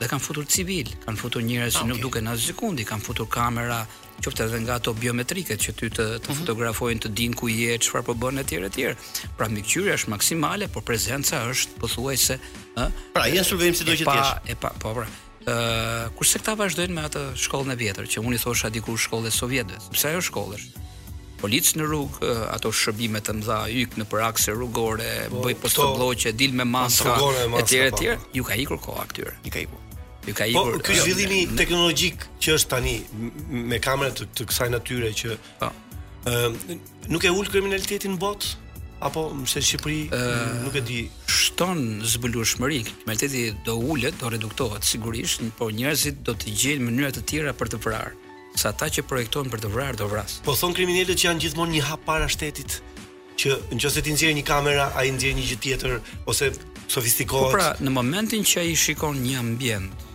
[0.00, 1.80] dhe kanë futur civil, kanë futur njerëz okay.
[1.80, 3.82] që ah, nuk duken as sekondi, kanë futur kamera
[4.20, 6.40] qoftë edhe nga ato biometrike që ty të të mhm.
[6.40, 8.92] fotografojnë të din ku je, çfarë po bën etj etj.
[9.38, 12.38] Pra mikqyrja është maksimale, por prezenca është pothuajse,
[12.78, 12.86] ë?
[13.16, 14.58] Pra jeni si sido që të jesh.
[14.60, 15.08] Pa, po pra.
[15.46, 19.40] ë kurse këta vazhdojnë me atë shkollën e vjetër që unë i thosha diku shkollës
[19.42, 19.96] sovjetëve.
[19.96, 20.60] Pse ajo shkollë
[21.40, 22.16] Policë polic në rrug,
[22.52, 27.16] ato shërbime të mëdha, hyk në prakse rrugore, po, bëj postë dil me po, maska,
[27.64, 28.08] etj etj.
[28.18, 29.38] Po, Ju ka ikur koha këtyre?
[29.48, 29.86] Ju ka ikur.
[30.26, 30.72] Ju ka po, ikur.
[30.78, 32.94] Po ky zhvillim teknologjik që është tani
[33.70, 35.70] me kamera të, të kësaj natyre që po.
[36.28, 36.48] ë
[37.08, 38.48] nuk e ul kriminalitetin në botë
[39.00, 40.98] apo në se Shqipëri uh, nuk e di
[41.32, 47.22] shton zbulueshmëri kriminaliteti do ulet do reduktohet sigurisht por njerëzit do të gjejnë mënyra të
[47.30, 50.76] tjera për të vrarë sa ata që projektojnë për të vrarë do vrasë po thon
[50.76, 52.76] kriminalet që janë gjithmonë një hap para shtetit
[53.40, 55.96] që nëse ti nxjerr një kamera ai nxjerr një gjë tjetër
[56.28, 56.52] ose
[56.92, 60.08] sofistikohet po pra në momentin që ai shikon një ambient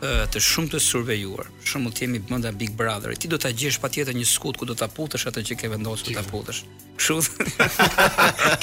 [0.00, 1.48] Eh, të shumë të survejuar.
[1.68, 3.12] Shumë të jemi bënda Big Brother.
[3.20, 6.08] Ti do të gjesh patjetër një skut ku do të putësh atë që ke vendosur
[6.16, 6.62] të putësh.
[7.06, 7.28] Shuth.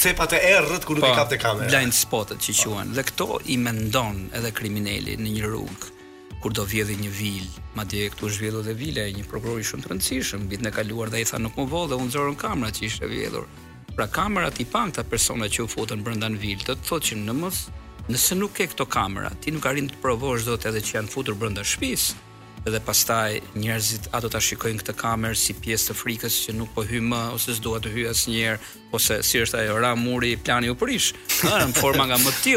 [0.03, 1.69] cepat e errët ku nuk e i kapte kamerat.
[1.73, 2.93] Blind spotet që quhen.
[2.97, 5.95] Dhe këto i mendon edhe kriminali në një rrugë
[6.39, 9.89] kur do vjedhë një vil, madje këtu zhvillohet edhe vila e një prokurori shumë të
[9.91, 12.85] rëndësishëm, vitin e kaluar dhe i tha nuk më vodhe, dhe u nxorën kamera që
[12.87, 13.49] ishte vjedhur.
[13.97, 17.19] Pra kamerat i pan këta persona që u futën brenda në vilë, të thotë që
[17.25, 17.59] në mos,
[18.07, 21.35] nëse nuk ke këto kamera, ti nuk arrin të provosh dot edhe që janë futur
[21.35, 22.28] brenda shtëpisë
[22.69, 26.71] dhe pastaj njerëzit a do ta shikojnë këtë kamerë si pjesë të frikës që nuk
[26.75, 30.75] po hymë ose s'dua të hyj asnjëherë ose si është ajo ra muri plani u
[30.79, 31.13] prish
[31.43, 32.55] në forma nga më të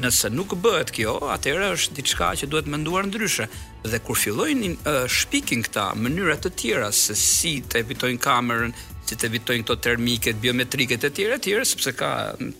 [0.00, 3.48] nëse nuk bëhet kjo atëherë është diçka që duhet menduar ndryshe
[3.84, 8.72] dhe kur fillojnë uh, shpikin këta mënyra të tjera se si të evitojnë kamerën
[9.10, 12.10] si të evitojnë këto termike biometrike të tjera të tjera sepse ka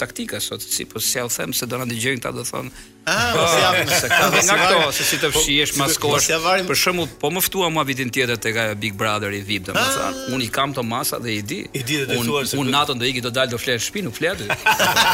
[0.03, 3.32] taktika sot sipas po se u them se do na dëgjojnë ta do thonë Ah,
[3.34, 3.70] ah ja,
[4.09, 6.26] ka nga këto, se si të fshi po, maskosh.
[6.68, 10.03] Për shembull, po më ftua mua vitin tjetër tek ajo Big Brother i VIP, domethënë,
[10.05, 10.18] ah.
[10.36, 11.61] unë i kam të masa dhe i di.
[11.72, 14.03] I di të thua se unë natën do iki do dal do flet në shtëpi,
[14.05, 14.44] nuk flet.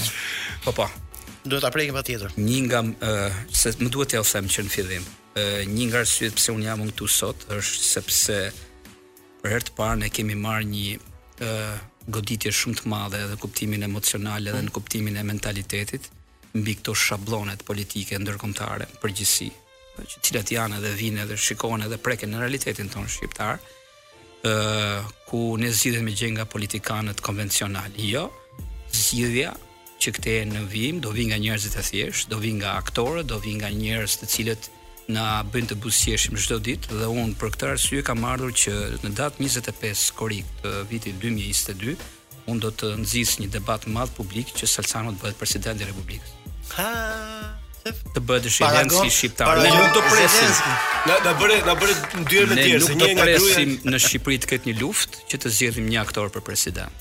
[0.66, 0.88] Po, po.
[1.48, 2.32] Duhet ta prekim patjetër.
[2.40, 2.82] Një nga
[3.54, 5.06] se më duhet t'ja them që në fillim,
[5.66, 8.36] një nga arsyet pse un jam këtu sot është sepse
[9.42, 10.98] për herë të parë ne kemi marrë një
[11.42, 16.08] ë goditje shumë të madhe edhe kuptimin emocional edhe në kuptimin e mentalitetit
[16.56, 19.50] mbi këto shablonet politike ndërkombëtare përgjithësi,
[20.08, 25.42] që cilat janë edhe vinë edhe shikohen edhe preken në realitetin tonë shqiptar, ë ku
[25.60, 27.92] ne zgjidhemi me nga politikanët konvencional.
[28.00, 28.24] Jo,
[28.96, 29.52] zgjidhja
[30.02, 33.36] që këtë në vim do vi nga njerëzit e thjeshtë, do vi nga aktorët, do
[33.44, 34.70] vi nga njerëz të cilët
[35.12, 38.72] na bën të buzëqeshim çdo ditë dhe un për këtë arsye kam ardhur që
[39.04, 41.94] në datë 25 korik të vitit 2022
[42.52, 46.34] un do të nxis një debat madh publik që Salcano të bëhet presidenti i Republikës.
[46.76, 46.90] Ha
[47.88, 49.62] të bëhet dhe si shqiptar.
[49.64, 50.62] Ne nuk do presim.
[51.08, 51.96] Na na bëre na bëre
[52.28, 53.28] dyer me tjerë se një nga
[53.94, 56.92] në Shqipëri të ketë një luftë që të zgjidhim një aktor për president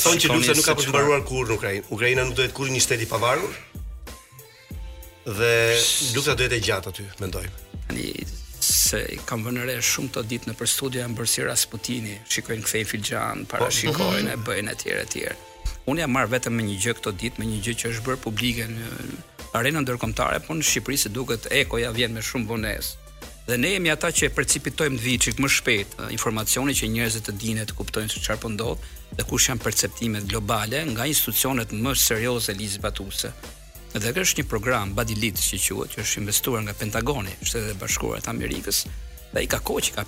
[0.02, 1.86] Thon që Rusia nuk ka për të mbaruar kurrë në Ukrainë.
[1.96, 3.54] Ukraina nuk dohet kur kurrë një shtet i pavarur.
[5.30, 5.54] Dhe
[6.16, 7.44] lufta do të jetë e gjatë aty, mendoj.
[7.88, 8.08] Tani
[8.70, 11.04] se kam vënë re shumë të ditë në për studio
[11.52, 13.58] e Sputini, shikojnë këthej filxhan, po.
[13.58, 14.40] para shikojnë mhm.
[14.40, 15.36] e bëjnë e tjere tjere.
[15.90, 18.24] Unë jam marrë vetëm me një gjë këto ditë, me një gjë që është bërë
[18.26, 18.90] publike në
[19.58, 21.64] arenën ndërkombëtare, po në Shqipëri se duket e
[21.94, 22.92] vjen me shumë bënes.
[23.50, 27.34] Dhe ne jemi ata që e percipitojmë të vijë më shpejt informacionin që njerëzit të
[27.42, 28.84] dinë të kuptojnë se çfarë po ndodh
[29.18, 33.32] dhe kush janë perceptimet globale nga institucionet më serioze lizbatuese.
[33.98, 37.80] Dhe kjo është një program Buddy që quhet, që është investuar nga Pentagoni, Shtetet e
[37.82, 38.84] Bashkuara të Amerikës,
[39.34, 40.06] dhe i ka kohë që ka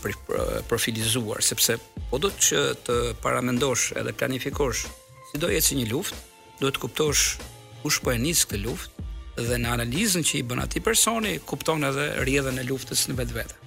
[0.69, 1.79] profilizuar sepse
[2.11, 4.85] po do të të paramendosh edhe planifikosh
[5.31, 6.21] si do jetë si një luftë,
[6.61, 7.25] duhet të kuptosh
[7.81, 8.90] kush po e nis këtë luftë,
[9.49, 13.57] dhe në analizën që i bën atij personi kupton edhe rrjedhën e luftës në vetvete.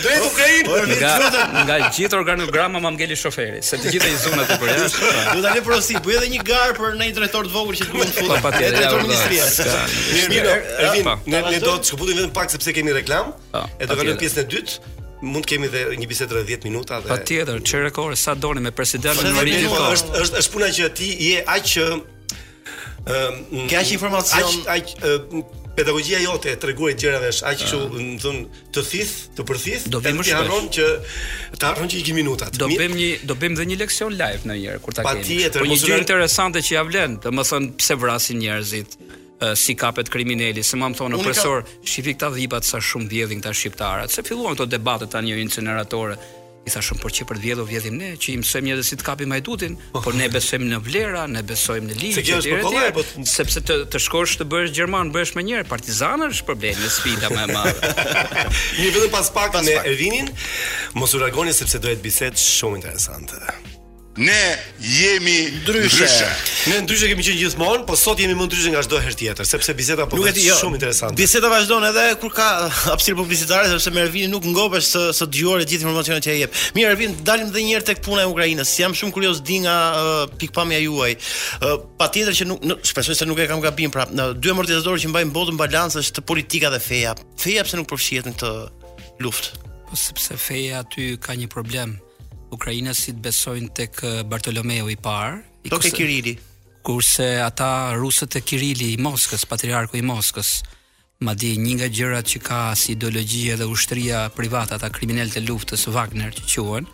[0.00, 0.96] drejt Ukrainë.
[0.96, 5.14] Nga nga gjithë organograma më ngeli shoferi, se të gjitha i zonat të përjashtme.
[5.38, 8.12] Do ta le prosi, bëj edhe një garë për një drejtor të vogël që duhet
[8.12, 8.82] të futet patjetër.
[8.82, 10.30] E për ministrinë.
[10.32, 13.32] Mirë, Ervin, ne ne do të shkëputim vetëm pak sepse kemi reklam.
[13.78, 14.94] e do të kalojmë pjesën e dytë.
[15.22, 18.70] Mund kemi edhe një bisedë rreth 10 minuta dhe Patjetër, çe rekord sa doni me
[18.70, 23.76] presidentin e Po është është është puna që ti je aq që ëm um, ke
[23.80, 25.42] aq informacion aq aq
[25.78, 27.58] pedagogjia jote e treguaj gjëra dhe aq ah.
[27.60, 28.38] kështu, do të thon,
[28.74, 30.88] të thith, të përthith, do të harron që
[31.60, 32.58] të harron që i gjë minutat.
[32.58, 35.24] Do bëjmë një, do bëjmë edhe një leksion live ndonjëherë kur ta kemi.
[35.24, 38.98] Patjetër, po, një gjë interesante që ja vlen, domethën pse vrasin njerëzit
[39.54, 41.74] si kapet kriminali, se më më thonë profesor, ka...
[41.86, 44.10] shifik ta dhipat sa shumë vjedhin këta shqiptarët.
[44.10, 46.16] Se filluan këto debatet një incineratore,
[46.66, 49.32] i shumë, por që për vjedhë vjedhim ne që i mësojmë dhe si të kapim
[49.34, 52.72] hajdutin, por ne besojmë në vlera, ne besojmë në ligj dhe tjerë.
[52.72, 56.92] Se po sepse të të shkosh të bësh gjerman, bësh më njëherë partizan është problemi,
[56.98, 57.94] sfida më e madhe.
[58.80, 59.90] Një vetëm pas pak pas ne pak.
[60.00, 60.30] vinin,
[61.00, 61.18] mos u
[61.52, 63.67] sepse do të bisedë shumë interesante.
[64.18, 65.94] Ne jemi ndryshe.
[65.94, 66.26] ndryshe.
[66.66, 69.74] Ne ndryshe kemi qenë gjithmonë, por sot jemi më ndryshe nga çdo herë tjetër, sepse
[69.78, 70.56] biseda po është jo.
[70.58, 71.18] shumë interesante.
[71.20, 72.48] Biseda vazhdon edhe kur ka
[72.90, 76.56] hapësirë publicitare, sepse Mervini nuk ngopesh të të dëgjojë gjithë informacionet që ai jep.
[76.74, 78.72] Mirë, Mervin, dalim edhe një herë tek puna e Ukrainës.
[78.82, 81.14] Jam shumë kurioz di nga uh, pikpamja juaj.
[81.62, 85.12] Uh, Patjetër që nuk, shpresoj se nuk e kam gabim, pra, në dy amortizatorë që
[85.14, 87.14] mbajnë botën balancë është të politika dhe feja.
[87.38, 88.52] Feja pse nuk përfshihet në këtë
[89.24, 89.64] luftë?
[89.88, 91.98] Po sepse feja aty ka një problem.
[92.54, 95.38] Ukrainës si të besojnë tek eh, Bartolomeu i parë,
[95.68, 96.34] i kurse, Kirili.
[96.86, 100.54] Kurse ata rusët e Kirili i Moskës, patriarku i Moskës,
[101.26, 105.88] madje një nga gjërat që ka si ideologji edhe ushtria private ata kriminalët e luftës
[105.92, 106.88] Wagner që quhen,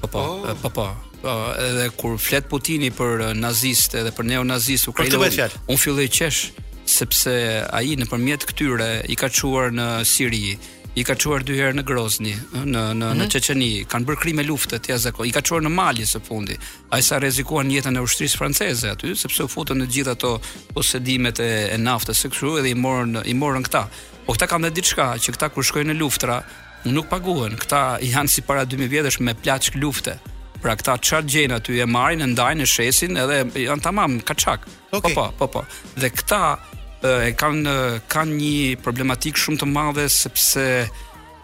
[0.00, 0.54] Po po, oh.
[0.62, 0.92] Po, po
[1.22, 1.54] po.
[1.58, 6.50] edhe kur flet Putini për nazistë edhe për neonazistë Ukrainë, unë un filloi qesh
[6.86, 7.34] sepse
[7.72, 10.58] ai nëpërmjet këtyre i ka çuar në Siri,
[10.98, 13.22] i ka çuar dy herë në Grozni, në në mm -hmm.
[13.22, 13.88] në Çeçeni, mhm.
[13.92, 15.24] kanë bërë krime lufte ti azako.
[15.24, 16.56] I ka çuar në Mali së fundi.
[16.90, 20.32] Ai sa rrezikuan jetën e ushtrisë franceze aty sepse u futën në gjithë ato
[20.74, 23.84] posedimet e, e naftës së këtu edhe i morën i morën këta.
[24.26, 26.40] Po këta kanë diçka që këta kur shkojnë në luftra
[26.84, 27.54] nuk paguhen.
[27.62, 30.18] Këta i janë si para 2000 vjetësh me plaçk lufte.
[30.62, 33.36] Pra këta çfarë gjejnë aty e marrin, e ndajnë, e shesin edhe
[33.68, 34.66] janë tamam kaçak.
[34.90, 35.14] Okay.
[35.14, 35.64] Po po, po po.
[35.96, 36.58] Dhe këta
[37.02, 37.72] e kanë
[38.10, 40.64] kanë një problematik shumë të madhe sepse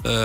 [0.04, 0.18] ë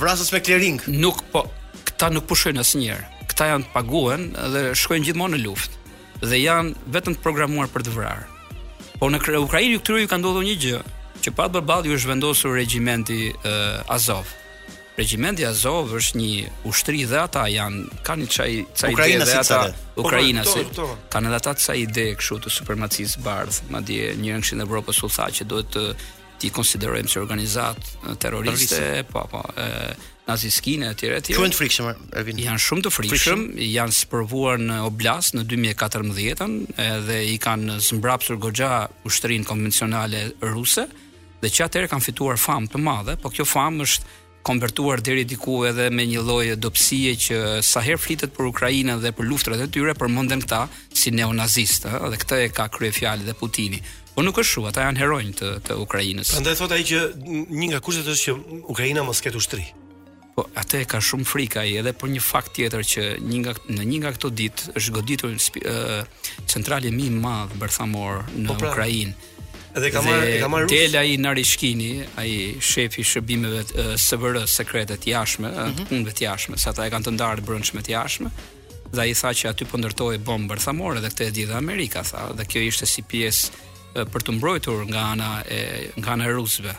[0.00, 0.78] vrasës me clearing.
[0.88, 1.44] Nuk po
[1.84, 3.10] këta nuk pushojnë asnjëherë.
[3.30, 5.82] Këta janë të paguën dhe shkojnë gjithmonë në luftë
[6.30, 8.30] dhe janë vetëm të programuar për të vrarë.
[9.00, 10.80] Po në Ukrainë këtyre ju ka ndodhur një gjë
[11.24, 13.22] që pa të bërë ballë ju është vendosur regjimenti
[13.92, 14.24] Azov.
[14.24, 14.43] ë
[14.94, 19.36] Regjimenti Azov është një ushtri dhe ata janë kanë një çaj çaj ide Ukraina si
[19.40, 19.58] ata
[19.98, 24.12] Ukraina po, po, si po, kanë edhe ata çaj ide kështu të supremacisë bardh, madje
[24.20, 25.84] një rëndshin Evropë u tha që duhet të
[26.44, 27.92] ti konsiderojmë si organizat
[28.22, 29.92] terroriste, po po, e,
[30.30, 31.34] naziskine etj etj.
[31.40, 32.40] Shumë të frikshëm Ervin.
[32.46, 36.58] Janë shumë të frikshëm, janë sprovuar në oblast në 2014-ën
[37.08, 40.86] dhe i kanë zmbrapsur goxha ushtrinë konvencionale ruse
[41.42, 45.64] dhe që atëherë kanë fituar famë të madhe, po kjo famë është konvertuar deri diku
[45.70, 49.68] edhe me një lloj adopsie që sa herë flitet për Ukrainën dhe për luftrat e
[49.72, 53.80] tyre përmenden këta si neonazistë, ëh, dhe këtë e ka kryefjalë dhe Putini.
[54.14, 56.34] Po nuk është shumë, ata janë heronj të të Ukrainës.
[56.36, 59.64] Prandaj thotë ai që një nga kushtet është që Ukraina mos ketë ushtri.
[60.34, 63.56] Po atë e ka shumë frikë ai edhe për një fakt tjetër që një nga
[63.78, 68.48] në një nga këto ditë është goditur ëh uh, centrali më i madh bërthamor në
[68.50, 69.30] po pra, Ukrainë.
[69.74, 75.06] Dhe ka marr ka marr Del ai Narishkini, ai shefi i shërbimeve të SVR sekretet
[75.10, 75.88] jashtme, mm -hmm.
[75.90, 78.30] punëve të jashtme, sa ata e kanë të ndarë brendshme të jashtme.
[78.94, 82.04] Dhe ai tha që aty po ndërtohej bombë bërthamore dhe këtë e di dhe Amerika
[82.06, 86.30] tha, dhe kjo ishte si pjesë për të mbrojtur nga ana e nga ana e
[86.38, 86.74] rusëve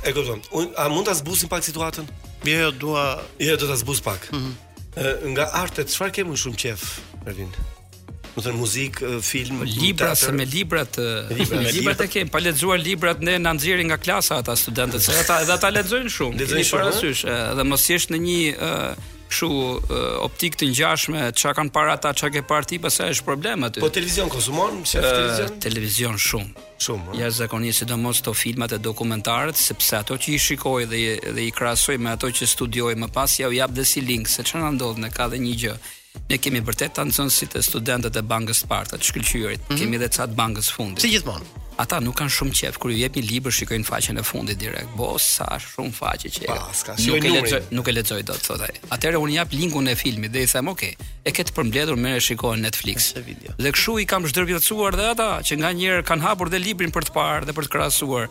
[0.02, 0.40] E kupton.
[0.82, 2.06] A mund ta zbusim pak situatën?
[2.42, 3.02] Mirë, jo, jo, dua,
[3.42, 4.28] jo do ta zbus pak.
[4.32, 5.28] Mm -hmm.
[5.34, 6.80] Nga artet, çfarë kemi më shumë qef,
[7.26, 7.52] Ervin?
[8.34, 10.96] Do të thënë muzikë, film, libra se me librat,
[11.60, 15.12] me librat e kem, pa lexuar librat ne na nxjerrin nga klasa ata studentët, se
[15.20, 16.36] ata edhe ata lexojnë shumë.
[16.40, 17.20] Lexojnë parasysh,
[17.52, 18.40] edhe mos thjesht në një
[19.32, 23.64] kështu optik të ngjashme, çka kanë para ata, çka ke para ti, pastaj është problem
[23.68, 23.80] aty.
[23.82, 25.56] Po televizion konsumon, televizion?
[25.64, 26.68] Televizion shumë.
[26.82, 27.16] Shumë.
[27.20, 31.02] Ja zakonisht sidomos to filmat e dokumentarët, sepse ato që i shikoj dhe
[31.36, 34.28] dhe i krahasoj me ato që studioj më pas, ja u jap dhe si link,
[34.28, 35.74] se çfarë ndodh ne ka dhe një gjë.
[36.30, 39.80] Ne kemi vërtet të si të studentët e bankës të Parta të shkëllqyërit, mm -hmm.
[39.80, 41.00] kemi dhe të bankës fundit.
[41.00, 44.24] Si gjithmonë ata nuk kanë shumë qef kur ju jep një libër shikojnë faqen e
[44.26, 48.42] fundit direkt bo sa shumë faqe që Paska, nuk, e lexoj nuk e lexoj dot
[48.44, 51.56] thotë ai atëherë unë jap linkun e filmit dhe i them ok e ke të
[51.56, 56.28] përmbledhur merë shikojnë Netflix dhe kshu i kam zhdërvjetsuar dhe ata që nga njëherë kanë
[56.28, 58.28] hapur dhe librin për të parë dhe për të krahasuar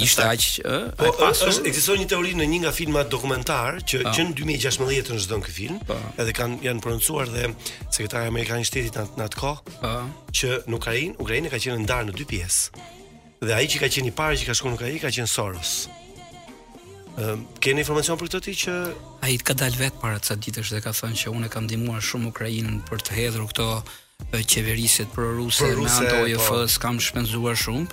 [0.00, 4.12] ishte aq ë po është ekziston një teori në një nga filmat dokumentar që ah.
[4.16, 5.96] që në 2016 është dhënë ky film pa.
[5.98, 6.12] Po.
[6.22, 7.50] edhe kanë janë prononcuar dhe
[7.92, 9.94] sekretari amerikan i shtetit në, atë kohë po.
[10.36, 12.88] që në Ukrainë Ukraina ka qenë ndarë në dy pjesë
[13.48, 15.76] dhe ai që ka qenë i parë që ka shkuar në Ukrainë ka qenë Soros
[17.16, 18.72] Um, keni informacion për këtë ti që
[19.24, 22.04] ai ka dalë vet para ca ditësh dhe ka thënë që unë e kam ndihmuar
[22.04, 23.68] shumë Ukrainën për të hedhur këto
[24.36, 26.58] qeverisë pro-ruse me anë të po.
[26.68, 27.88] Fs kam shpenzuar shumë.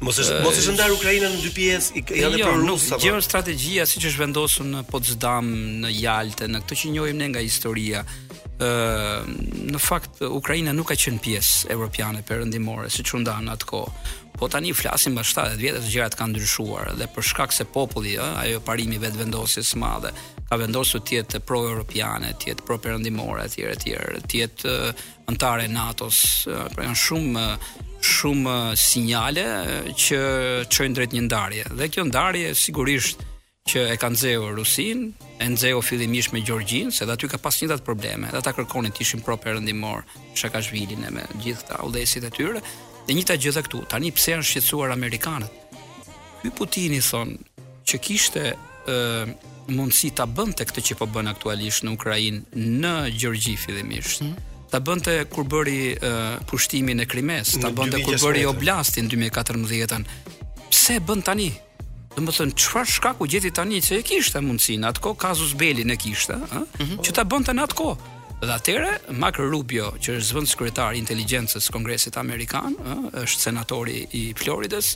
[0.00, 2.96] Mos e mos e shëndar Ukrainën në dy pjesë, i kanë jo, për Rusia.
[2.96, 5.48] Jo, gjeon strategjia siç është vendosur në Potsdam,
[5.82, 8.04] në Jaltë, në këtë që njohim ne nga historia.
[8.58, 8.66] ë
[9.72, 13.66] në fakt Ukraina nuk ka qenë pjesë europiane perëndimore siç u nda në atë
[14.38, 18.16] Po tani flasim më 70 vjetë se gjërat kanë ndryshuar dhe për shkak se populli
[18.18, 20.10] ë ajo parimi vetvendosjes së madhe
[20.48, 23.90] ka vendosur të jetë pro-europiane, të jetë pro-perëndimore etj etj,
[24.26, 24.94] të jetë
[25.26, 27.44] antare NATO-s, pra janë shumë
[28.04, 30.18] shumë uh, sinjale uh, që
[30.72, 31.64] çojnë drejt një ndarje.
[31.78, 33.24] Dhe kjo ndarje sigurisht
[33.68, 37.68] që e ka nxehur Rusin, e nxehu fillimisht me Gjorgjin, se aty ka pas një
[37.74, 38.30] datë probleme.
[38.32, 42.62] Dhe ata kërkonin të ishin propë ndihmor Shakashvilin me gjithë këta udhësit e tyre.
[43.06, 45.66] Dhe njëta gjë këtu, tani pse janë shqetësuar amerikanët?
[46.38, 47.34] Ky i thon
[47.88, 48.42] që kishte
[48.88, 49.30] ë uh,
[49.68, 54.22] mundësi ta bënte këtë që po bën aktualisht në Ukrainë në Gjorgji fillimisht.
[54.22, 59.08] Mm -hmm ta bënte kur bëri uh, pushtimin e Krimes, ta bënte kur bëri oblastin
[59.10, 60.04] 2014-ën.
[60.68, 61.48] Pse bën tani?
[62.18, 65.94] Do të thonë çfarë shkaku gjeti tani që e kishte mundsinë atko Kazus Beli në
[66.02, 67.92] kishte, ë, uh, që ta bënte në atko.
[68.44, 74.00] Dhe atyre, Mark Rubio, që është zëvend sekretar i inteligjencës Kongresit Amerikan, ë, është senatori
[74.18, 74.92] i Floridës,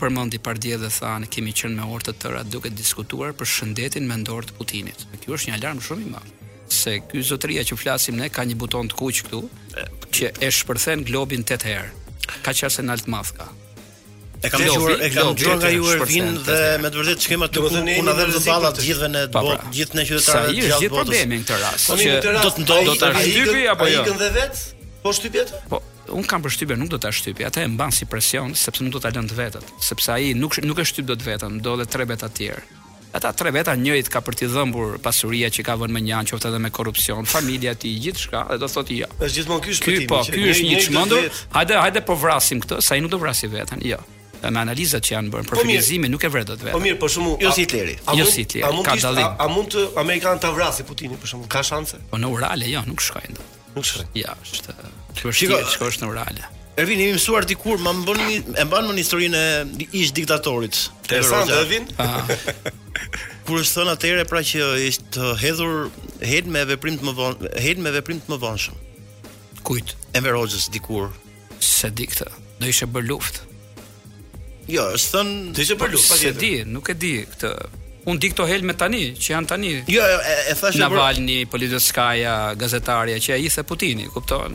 [0.00, 4.44] përmendi pardje dhe thanë, kemi qenë me orë të tëra duke diskutuar për shëndetin mendor
[4.48, 5.06] të Putinit.
[5.24, 6.34] Kjo është një alarm shumë i madh
[6.72, 9.40] se ky zotëria që flasim ne ka një buton të kuq këtu
[10.16, 11.90] që e shpërthen globin tet herë.
[12.42, 13.48] Ka qenë se alt madh ka.
[14.44, 17.62] E kam dëgjuar, e kam dëgjuar nga ju Ervin dhe me të vërtetë çkemat të
[17.72, 19.42] thonë na dhe të balla po të gjithëve në pra.
[19.46, 20.52] botë, gjithë në qytetarë e gjithë botës.
[20.52, 21.88] Sa i është problemi në këtë rast?
[21.88, 24.02] Po, që do të ndodhë të arritë apo jo?
[24.04, 24.62] Ikën dhe vet?
[25.02, 25.54] Po shtypjet?
[25.72, 25.80] Po,
[26.18, 27.48] un kam përshtypje nuk do ta shtypi.
[27.48, 30.84] Ata e mban si presion sepse nuk do ta lënë vetët, sepse ai nuk nuk
[30.84, 32.06] e shtyp dot vetëm, do dhe të
[32.36, 32.75] tjerë
[33.16, 36.50] ata tre veta njëjt ka për t'i dhëmbur pasuria që ka vënë më njëan, qoftë
[36.50, 39.08] edhe me korrupsion, familja ti, gjithçka, dhe do thotë jo.
[39.24, 40.08] Është gjithmonë ky shpëtimi.
[40.10, 41.30] po, ky është një çmendur.
[41.54, 43.80] Hajde, hajde po vrasim këtë, sa i nuk do vrasi veten.
[43.88, 43.98] Jo.
[44.42, 46.76] Dhe me analizat që janë bërë po profilizimi nuk e vret dot vetëm.
[46.76, 47.96] Po mirë, për shembull, jo si Hitleri.
[48.20, 48.66] Jo si Hitleri.
[48.66, 52.02] A mund a mund të amerikanët ta vrasin Putinin për shkakun Ka shanse?
[52.12, 53.56] Po në Urale jo, nuk shkojnë dot.
[53.78, 54.12] Nuk shkojnë.
[54.20, 54.76] Ja, është.
[55.16, 56.52] Ti vështirë shkosh në Urale.
[56.76, 59.40] Ervin, jemi mësuar dikur, më bën e mban më historinë
[59.80, 60.76] e ish diktatorit.
[61.06, 61.86] Interesant, Ervin.
[63.48, 65.86] Kur është thënë atëherë pra që ishte hedhur
[66.20, 68.52] hed me veprim të më vonë, hed me veprim të më
[69.66, 69.94] Kujt?
[70.14, 71.08] Enver Hoxhës dikur.
[71.64, 72.28] Se di këtë.
[72.60, 73.46] Do ishte bër luftë.
[74.70, 76.12] Jo, është thënë Do ishte bër luftë.
[76.12, 77.54] Po, se di, nuk e di këtë.
[78.06, 79.72] Unë dikto hel me tani, që janë tani.
[79.88, 84.54] Jo, jo e, e thashë Navalni, valni Navalni, Gazetaria, që ai i the Putini, kupton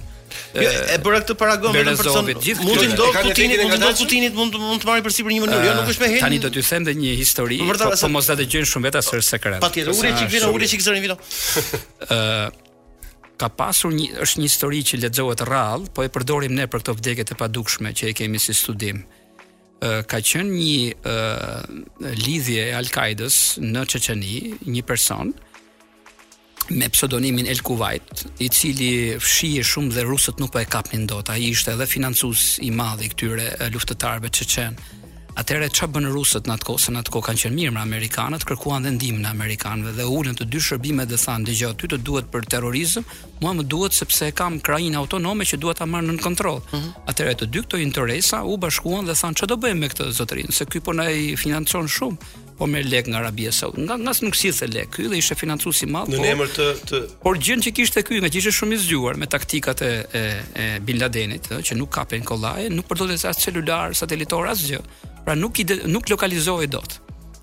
[0.53, 2.27] Jo, e bëra këtë paragon vetëm për son.
[2.65, 5.63] Mund të ndodh Putinit, mund të ndodh Putinit, mund mund të marrë përsipër një mënyrë,
[5.69, 6.23] jo nuk është me hend.
[6.25, 9.21] Tani do t'ju them dhe një histori, po, po mos ta dëgjojnë shumë vetë asë
[9.29, 9.61] sekret.
[9.63, 11.15] Patjetër, ulë çik vino, ulë çik zërin vino.
[12.15, 12.49] Ë
[13.41, 16.97] ka pasur një është një histori që lexohet rrallë, po e përdorim ne për këto
[16.99, 19.05] vdekje të padukshme që e kemi si studim.
[19.81, 24.35] Ë ka qenë një ë lidhje e Al-Qaidës në Çeçeni,
[24.67, 25.50] një person, ë
[26.75, 31.29] me pseudonimin El Kuwait, i cili fshihej shumë dhe rusët nuk po e kapnin dot.
[31.29, 34.75] Ai ishte edhe financues i madh i këtyre luftëtarëve çeçen.
[35.31, 36.91] Atëherë çfarë bën rusët në atë kohë?
[36.91, 40.47] Në atë kohë kanë qenë mirë me amerikanët, kërkuan dhe ndihmën amerikanëve dhe ulën të
[40.51, 43.03] dy shërbimet dhe thanë, "Dgjoj, ty të duhet për terrorizëm,
[43.39, 46.91] mua më duhet sepse kam krainë autonome që duhet ta marr nën kontroll." Mm -hmm.
[47.11, 50.51] Atëherë të dy këto interesa u bashkuan dhe thanë, "Ç'do do bëjmë me këtë zotrin?
[50.51, 52.17] Se ky po na i financon shumë."
[52.61, 53.81] po merr lek nga Arabia Saudite.
[53.87, 54.89] Nga nga nuk si the lek.
[54.93, 56.11] Ky dhe ishte financues i madh.
[56.13, 58.81] Në po, emër të të Por gjën që kishte ky, nga që ishte shumë i
[58.83, 60.21] zgjuar me taktikat e e,
[60.63, 64.81] e Bin Ladenit, dhe, që nuk kapen kollaje, nuk përdorte as celular, satelitor asgjë.
[65.25, 66.99] Pra nuk i de, nuk lokalizoi dot.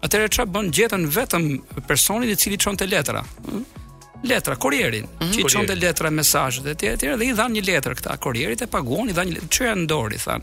[0.06, 1.48] Atëherë ç'a bën gjetën vetëm
[1.90, 3.24] personin i cili çonte letra.
[4.26, 7.92] Letra kurierin, mm -hmm, që çonte letra, mesazhet etj etj dhe i dhan një letër
[7.98, 10.42] këta kurierit e paguon, i dhan një letër, që janë dorë, i thanë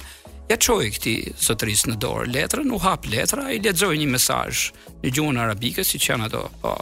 [0.49, 4.67] ja çoi këtij zotëris në dorë letrën, u hap letra, i lexoi një mesazh
[5.01, 6.43] në gjuhën arabike siç janë ato.
[6.61, 6.75] Po,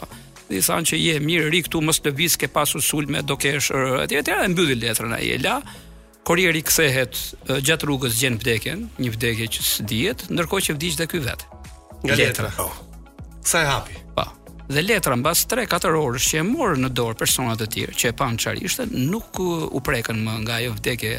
[0.52, 3.70] i thanë që je mirë ri këtu mos lëviz ke pasur sulme, do kesh
[4.04, 5.56] etj etj dhe mbylli letrën ai e la.
[6.24, 7.18] Kurieri kthehet
[7.60, 11.44] gjatë rrugës gjen vdekjen, një vdekje që s'dihet, ndërkohë që vdiq dhe ky vet.
[12.04, 12.52] Nga letra.
[12.56, 12.68] Po.
[12.68, 13.28] Oh.
[13.44, 13.98] Sa e hapi?
[14.16, 14.24] Po.
[14.72, 18.14] Dhe letra mbas 3-4 orësh që e morën në dorë personat e tjerë që e
[18.16, 21.18] pan çarishte, nuk u prekën më nga ajo vdekje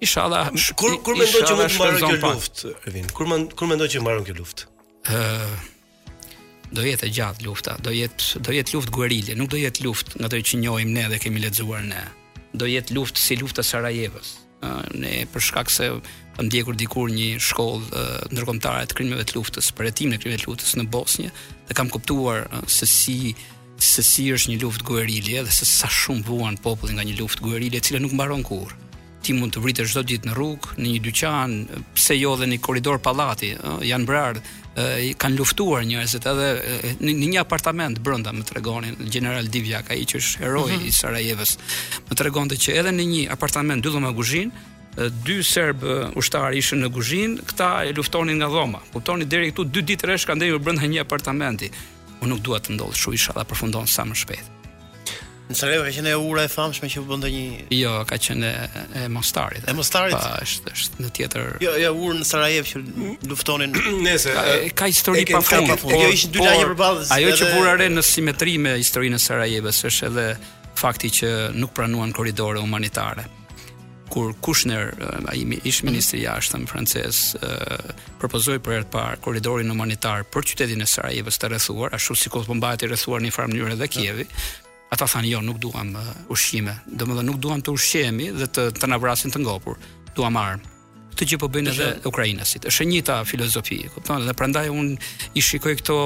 [0.00, 0.50] Inshallah.
[0.76, 3.08] Kur kur mendoj që mund të mbaron kjo luftë, Ervin?
[3.16, 4.66] Kur mend kur mendoj që mbaron kjo luftë?
[5.08, 5.18] Ë
[6.76, 10.18] do jetë e gjatë lufta, do jetë do jetë luftë guerile, nuk do jetë luftë
[10.18, 12.02] nga ato që njohim ne dhe kemi lexuar ne.
[12.56, 14.34] Do jetë luftë si lufta e Sarajevës.
[15.02, 15.84] ne për shkak se
[16.36, 20.48] kam ndjekur dikur një shkollë ndërkombëtare të krimeve të luftës, për hetimin e krimeve të
[20.50, 21.30] luftës në Bosnjë
[21.68, 22.40] dhe kam kuptuar
[22.76, 23.36] se si
[23.78, 27.44] se si është një luftë guerilje dhe se sa shumë vuan populli nga një luftë
[27.46, 28.74] guerilje e cila nuk mbaron kurrë
[29.24, 31.54] ti mund të vritesh çdo ditë në rrugë, në një dyqan,
[31.96, 34.42] pse jo dhe në korridor pallati, uh, janë brarë,
[35.16, 36.48] kanë luftuar njerëzit edhe
[37.00, 40.82] në një apartament brenda më tregonin General Divjak, ai që është heroi uh mhm.
[40.82, 40.88] -huh.
[40.90, 41.52] i Sarajevës.
[42.10, 44.50] Më tregonte që edhe në një apartament dy dhoma kuzhinë,
[45.24, 45.80] dy serb
[46.16, 48.80] ushtar ishin në kuzhinë, këta e luftonin nga dhoma.
[48.92, 51.70] Kuptoni deri këtu dy ditë rresh kanë ndëjur brenda një apartamenti.
[52.20, 54.55] Unë nuk dua të ndodh, shu isha përfundon sa më shpejt.
[55.46, 58.48] Në Sarajevo ka qenë ura e famshme që bënte një Jo, ka qenë
[59.02, 59.66] e Mostarit.
[59.70, 60.16] E Mostarit?
[60.18, 61.46] Po, është, është në tjetër.
[61.62, 62.82] Jo, jo, urën në Sarajevo që
[63.30, 63.76] luftonin.
[64.06, 64.46] Nëse ka,
[64.82, 65.70] ka histori pa fund.
[65.86, 67.06] Kjo ishin dy lagje përballë.
[67.14, 70.26] Ajo që bura re në simetri me historinë e Sarajevës është edhe
[70.76, 73.28] fakti që nuk pranuan korridore humanitare.
[74.10, 77.88] Kur Kushner, eh, ai ish ministri i jashtëm francez, eh,
[78.22, 82.34] propozoi për herë të parë korridorin humanitar për qytetin e Sarajevës të rrethuar, ashtu siç
[82.50, 84.28] po mbahet i rrethuar në një farë mënyrë edhe Kievi,
[84.92, 88.46] ata thanë jo nuk duam uh, ushqime domethënë më dhe nuk duam të ushqemi dhe
[88.54, 89.78] të të na vrasin të ngopur
[90.16, 90.74] duam armë
[91.16, 94.92] këtë që po bëjnë edhe ukrainasit është e njëjta filozofi kupton dhe prandaj un
[95.34, 95.96] i shikoj këto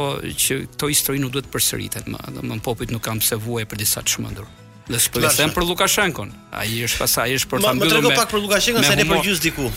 [0.44, 3.84] që këto histori nuk duhet përsëritet më do më popujt nuk kam pse vuaj për
[3.84, 4.48] disa çmendur
[4.90, 6.32] Dhe s'po them për Lukashenkon.
[6.50, 8.00] Ai është pasa, ai është për ta mbyllur me.
[8.00, 9.68] Më trego pak për Lukashenkon se ne për gjys diku.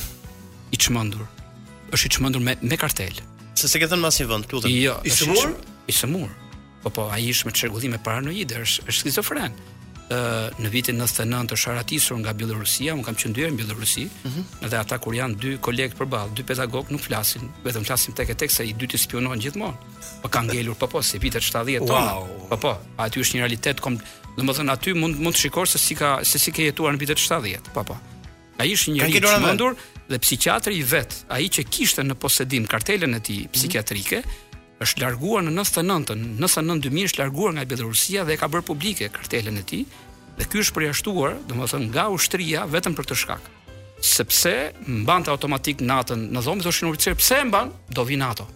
[0.73, 1.27] I çmendur.
[1.93, 3.19] Është i çmendur me me kartel.
[3.53, 4.73] Se se ke thënë mas një vend, lutem.
[4.73, 5.51] Jo, I sëmur?
[5.85, 6.31] I sëmur.
[6.83, 9.53] Po po, ai ishte me çrregullime paranoide, është është skizofren.
[10.11, 14.09] Ë në vitin 99 është harratisur nga Bielorusia, un kam qendër në Bielorusi.
[14.23, 14.67] Uh mhm.
[14.71, 18.35] Dhe ata kur janë dy koleg përballë, dy pedagog nuk flasin, vetëm flasin tek e
[18.35, 19.93] tek se i dytë spionon gjithmonë.
[20.25, 22.17] Po ka ngelur po po se vitet 70 tonë.
[22.17, 22.49] Wow.
[22.51, 22.73] Po po,
[23.05, 23.95] aty është një realitet kom,
[24.35, 27.23] domethënë aty mund mund të shikosh se si ka se si ke jetuar në vitet
[27.29, 27.71] 70.
[27.73, 27.95] Po po.
[28.59, 29.71] Ai ishte një njeri i çmendur
[30.11, 34.42] dhe psiqiatri i vet, ai që kishte në posedim kartelen e tij psikiatrike, mm
[34.83, 39.59] është larguar në 99-ën, 99 2000 është larguar nga Bielorusia dhe ka bërë publike kartelen
[39.61, 39.83] e tij.
[40.39, 43.51] Dhe ky është përjashtuar, domethënë nga ushtria vetëm për të shkak.
[44.03, 44.53] Sepse
[44.89, 47.71] mbante automatik natën në dhomë, thoshin urtësir, pse e mban?
[47.95, 48.47] Do vi NATO.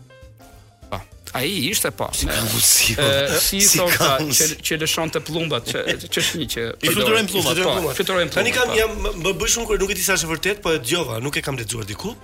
[0.89, 0.99] Po,
[1.37, 2.09] ai ishte po.
[2.15, 2.97] Si ka mundsi?
[2.97, 3.07] Po.
[3.45, 7.61] Si thonë që që lëshon të plumbat, që që një që i fluturojnë plumbat.
[7.61, 9.13] Po, Tani kam jam po.
[9.23, 11.45] më bëj shumë kur nuk e di sa është vërtet, po e dëgjova, nuk e
[11.45, 12.15] kam lexuar diku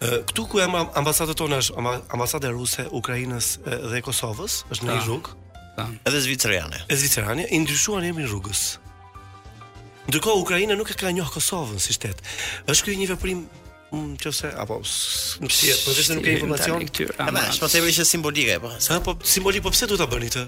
[0.00, 1.80] këtu ku jam ambasadat tonë është
[2.14, 5.34] ambasada ruse, Ukrainës dhe Kosovës, është në një rrugë.
[6.08, 6.80] Edhe zviceriane.
[6.92, 8.78] E zviceriane i ndryshuan emrin rrugës.
[10.10, 12.20] Ndërkohë Ukraina nuk e ka njohur Kosovën si shtet.
[12.68, 13.42] Është kjo një veprim
[13.92, 16.84] mm, nëse apo nuk si, po nuk ka informacion.
[16.84, 18.72] Është po thëmë që simbolike, po.
[18.82, 20.46] Sa po simbolik, po pse duhet ta bëni këtë?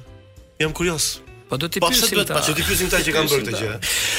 [0.65, 1.11] Jam kurioz.
[1.53, 2.33] Po do ti po, pyesim ta.
[2.35, 3.75] Po do ti pyesim ta që kanë bërë këtë gjë.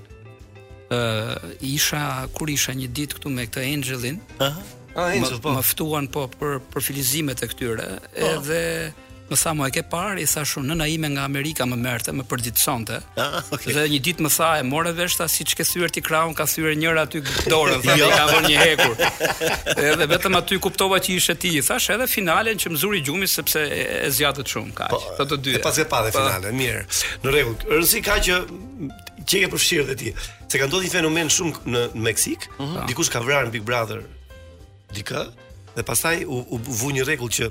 [0.87, 1.99] Ë, uh, isha
[2.37, 4.23] kur isha një ditë këtu me këtë Angelin.
[4.39, 4.71] Aha.
[4.95, 5.57] Ah, Angel, po.
[5.59, 7.89] Më ftuan po për profilizimet e këtyre,
[8.31, 8.63] edhe
[9.29, 12.13] më tha mu e ke parë, i tha shumë nëna ime nga Amerika më merrte,
[12.13, 12.97] më përditësonte.
[13.17, 13.73] Ah, okay.
[13.73, 16.75] Dhe një ditë më tha e morë vesh siç ke thyer ti krahun, ka thyer
[16.77, 18.09] njëra aty dorën, tha jo.
[18.13, 18.97] ka vënë një hekur.
[19.85, 23.63] Edhe vetëm aty kuptova që ishte ti, thash edhe finalen që më zuri gjumi sepse
[23.65, 24.93] e zgjatët shumë kaq.
[24.93, 25.61] Po, të të dyja.
[25.61, 26.27] E pas e pa dhe pa.
[26.37, 26.53] Po.
[26.61, 26.85] mirë.
[27.25, 28.37] Në rregull, rësi ka që
[29.25, 30.13] që ke përfshirë dhe ti.
[30.51, 32.75] Se ka ndodhur një fenomen shumë në Meksik, uh mhm.
[32.77, 32.85] -huh.
[32.93, 34.03] dikush ka vrarë Big Brother
[34.93, 35.25] dikë
[35.75, 37.49] dhe pastaj u, u vu një rregull që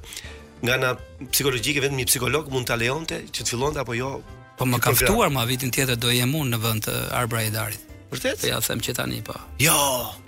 [0.63, 0.95] nga ana
[1.33, 4.11] psikologjike vetëm një psikolog mund ta lejonte që të fillonte apo jo.
[4.59, 7.81] Po më ka ftuar më vitin tjetër do jem unë në vend të Arbra Edarit.
[8.15, 8.45] Vërtet?
[8.45, 9.35] Po ja them që tani po.
[9.63, 9.75] Jo.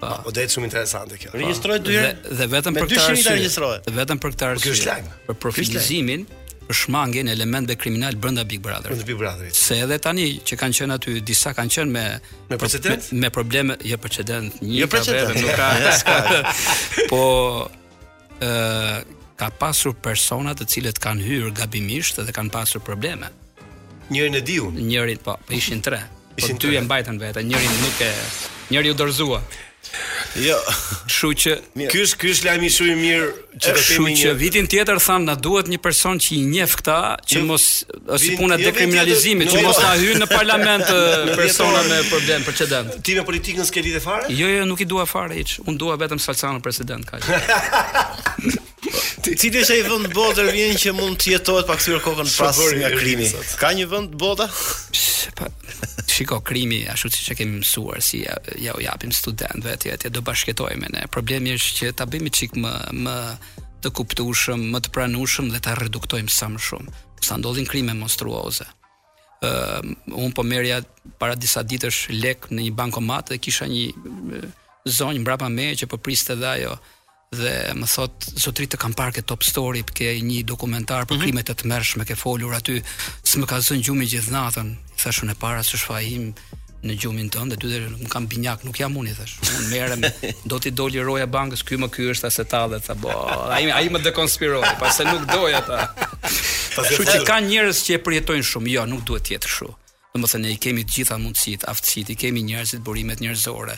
[0.01, 0.09] Pa.
[0.09, 0.16] Po.
[0.27, 1.31] po do jetë shumë interesante kjo.
[1.37, 1.93] Regjistrohet po.
[1.93, 2.35] dy herë.
[2.41, 3.12] Dhe vetëm për këtë arsye.
[3.12, 3.93] Me 200 regjistrohet.
[4.01, 4.74] vetëm për këtë arsye.
[4.74, 5.09] është lajm.
[5.29, 6.27] Për profilizimin,
[6.66, 8.91] për shmangjen elementëve kriminal brenda Big Brother.
[8.91, 9.53] Brenda Big Brother.
[9.55, 12.07] Se edhe tani që kanë qenë aty, disa kanë qenë me
[12.51, 16.16] me precedent, me, me probleme, jo precedent, një jo precedent, nuk ka.
[17.14, 17.22] po
[18.43, 19.05] ë
[19.37, 23.28] ka pasur persona të cilët kanë hyrë gabimisht dhe kanë pasur probleme.
[24.11, 24.80] Njërin e diun.
[24.91, 26.01] Njërin po, ishin tre.
[26.34, 28.12] Po ishin po e mbajtën vetë, njërin nuk e
[28.72, 29.41] njëri u dorzua.
[30.37, 30.57] Jo.
[31.09, 31.53] Kështu që
[31.93, 34.32] ky është ky është shumë i mirë që do të kemi një.
[34.41, 37.64] vitin tjetër thanë na duhet një person që i njeh këta, që jo, mos
[38.20, 40.91] si puna dekriminalizimit që mos ta hyjnë në parlament
[41.41, 42.99] persona me problem precedent.
[43.01, 44.28] Ti me politikën s'ke e fare?
[44.37, 45.59] Jo, jo, nuk i dua fare hiç.
[45.64, 47.24] Unë dua vetëm Salcanën president kaq.
[49.26, 52.93] Ti është ai vend botër vjen që mund të jetohet pa kthyer kokën pas nga
[52.95, 53.26] krimi?
[53.59, 54.47] Ka një vend bota?
[56.07, 60.24] Shiko, krimi, ashtu siç e kemi mësuar si ja u japim studentëve, atje atje do
[60.24, 61.05] bashkëtojmë ne.
[61.12, 62.72] Problemi është që ta bëjmë çik më
[63.07, 63.16] më
[63.85, 66.95] të kuptueshëm, më të pranueshëm dhe ta reduktojmë sa më shumë.
[67.27, 68.66] Sa ndodhin krime monstruoze.
[69.45, 70.81] Ëm uh, un po merja
[71.20, 73.87] para disa ditësh lek në një bankomat dhe kisha një
[74.97, 76.72] zonjë mbrapa me që po priste dhe ajo
[77.37, 81.22] dhe më thot zotrit të kam parë këtë top story ke një dokumentar për mhm.
[81.22, 81.61] krimet mm -hmm.
[81.61, 82.77] të të mërshme ke folur aty
[83.29, 84.68] së më ka zënë gjumi gjithë natën
[85.01, 85.99] thashun e para së shfa
[86.87, 89.34] në gjumin tënd dhe ty të më kam binjak, nuk jam unë i thash.
[89.49, 90.07] Unë merrem,
[90.53, 93.12] do ti doli roja bankës, ky më ky është as e tallë, tha, bo,
[93.55, 96.07] ai ai më dekonspiroi, pastaj po nuk doja ata.
[96.76, 99.72] kështu që kanë njerëz që e përjetojnë shumë, jo, nuk duhet të jetë kështu.
[100.16, 103.76] Domethënë ne i kemi të gjitha mundësitë, aftësitë, i kemi njerëzit burimet njerëzore,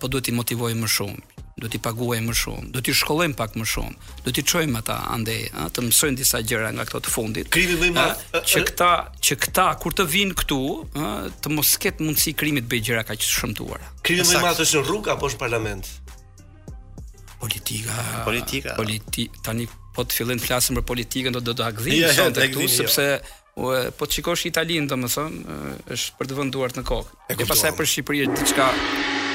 [0.00, 3.54] po duhet i motivojmë më shumë do t'i paguajmë më shumë, do t'i shkollojmë pak
[3.56, 3.94] më shumë,
[4.26, 7.48] do t'i çojmë ata andej, ha, të mësojnë disa gjëra nga këto të fundit.
[7.54, 8.88] Krimi më i madh që këta,
[9.24, 13.06] që këta kur të vinë këtu, ë, të mos ketë mundësi krimi të bëjë gjëra
[13.08, 13.88] kaq të shëmtuara.
[14.04, 15.88] Krimi më i madh është në rrugë apo është parlament?
[17.40, 18.76] Politika, politika.
[18.76, 19.64] Politi, tani
[19.96, 22.48] po të fillojnë të flasin për politikën, do të do agdhin, ja, të agdhinë sonte
[22.52, 23.20] këtu sepse ja.
[23.96, 25.60] po të shikosh Italinë, domethënë,
[25.96, 27.22] është për të vënë duart në kokë.
[27.38, 28.68] E pastaj për Shqipërinë diçka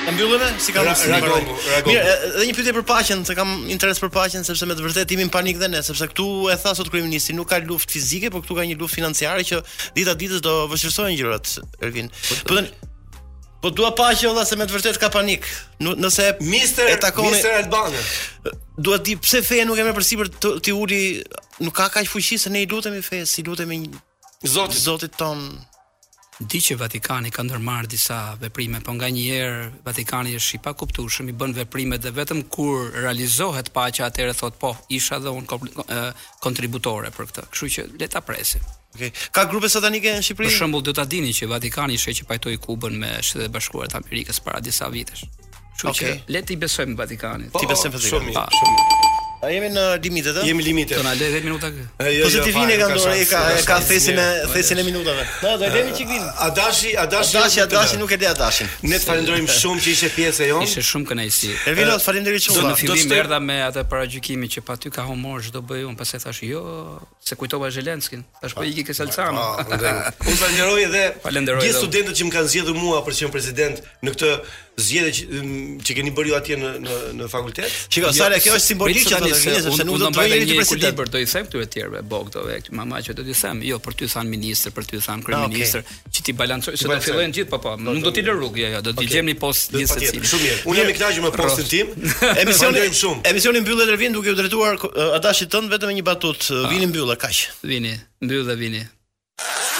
[0.01, 1.11] E mbyllëve si ka rusi.
[1.11, 5.11] Mirë, edhe një pyetje për paqen, se kam interes për paqen sepse me të vërtet
[5.13, 8.41] jemi panik dhe ne, sepse këtu e tha sot kryeministri, nuk ka luftë fizike, por
[8.45, 9.59] këtu ka një luftë financiare që
[9.97, 11.51] dita ditës do vëshërsojnë gjërat,
[11.85, 12.09] Ervin.
[12.17, 12.65] Po, po dhe...
[13.61, 15.43] Po dua paqe valla se me të vërtetë ka panik.
[15.85, 17.99] Nëse Mister e takoni Mister Albanë.
[18.81, 20.31] Dua di pse feja nuk e merr përsipër
[20.65, 21.19] ti uli
[21.61, 23.83] nuk ka kaq fuqi se ne i lutemi fejes, si lutemi
[24.41, 24.81] Zotit.
[24.81, 25.45] Zotit ton
[26.41, 31.53] di që Vatikani ka ndërmarrë disa veprime, po nganjëherë Vatikani është i pakuptueshëm, i bën
[31.55, 35.45] veprime dhe vetëm kur realizohet paqja atëherë thot po, isha dhe un
[36.43, 37.45] kontributore për këtë.
[37.53, 38.65] Kështu që le ta presim.
[38.91, 39.13] Okay.
[39.31, 40.49] Ka grupe satanike në Shqipëri?
[40.49, 44.01] Për shembull, do ta dini që Vatikani ishte që pajtoi Kubën me Shtetet Bashkuara të
[44.01, 45.23] Amerikës para disa vitesh.
[45.77, 46.17] Kështu okay.
[46.25, 47.53] që le i besojmë Vatikanit.
[47.55, 48.31] Ti besojmë Vatikanit.
[48.35, 49.20] Po, shumë, shumë.
[49.41, 50.41] A jemi në limitet, a?
[50.45, 50.99] Jemi në limitet.
[51.03, 51.71] na le 10 minuta.
[51.97, 55.23] Po se ti vjen e kanë dorë, ka ka thesin e thesin e minutave.
[55.41, 56.27] Po do të jemi çik vin.
[56.45, 58.35] A dashi, a dashi, dashi, a dashi nuk e di a
[58.83, 60.65] Ne të falenderojmë shumë që ishe pjesë e jon.
[60.67, 61.49] Ishte shumë kënaqësi.
[61.65, 62.61] E vjen të falenderoj shumë.
[62.61, 65.95] Do të fillim merda me atë paragjykimin që pa ty ka humor çdo bëj un,
[65.97, 66.61] pastaj thash jo,
[67.25, 69.33] se kujtova Zelenskin, thash po i gjej Kesalçan.
[70.21, 71.03] Po falenderoj dhe
[71.63, 73.75] gjithë studentët që më kanë zgjedhur mua për të qenë president
[74.05, 74.29] në këtë
[74.81, 75.55] zgjedhje um,
[75.85, 77.75] që, keni bërë ju atje në në në fakultet?
[77.91, 80.57] Çka jo, Sara, kjo është simbolik që tani se sepse nuk do të bëjë një
[80.59, 83.63] president për të i them këtyre të tjerëve, Bogdove, këtu mama që do të them,
[83.67, 86.95] jo për ty than ministër, për ty than ah, kryeministër, që ti balancoj, se do
[86.95, 89.33] të fillojnë gjithë, po po, nuk do të lë rrugë, jo, jo, do të gjejmë
[89.33, 90.23] një post një secili.
[90.31, 90.61] Shumë mirë.
[90.69, 91.97] Unë jam i kënaqur me postin tim.
[92.43, 93.25] Emisioni shumë.
[93.31, 94.77] Emisioni mbyllet Ervin duke u drejtuar
[95.17, 96.61] atashit tënd vetëm me një batutë.
[96.61, 96.69] Ah.
[96.73, 97.43] Vini mbyllë kaq.
[97.67, 98.85] Vini, mbyllë dhe vini.
[99.41, 99.70] Thank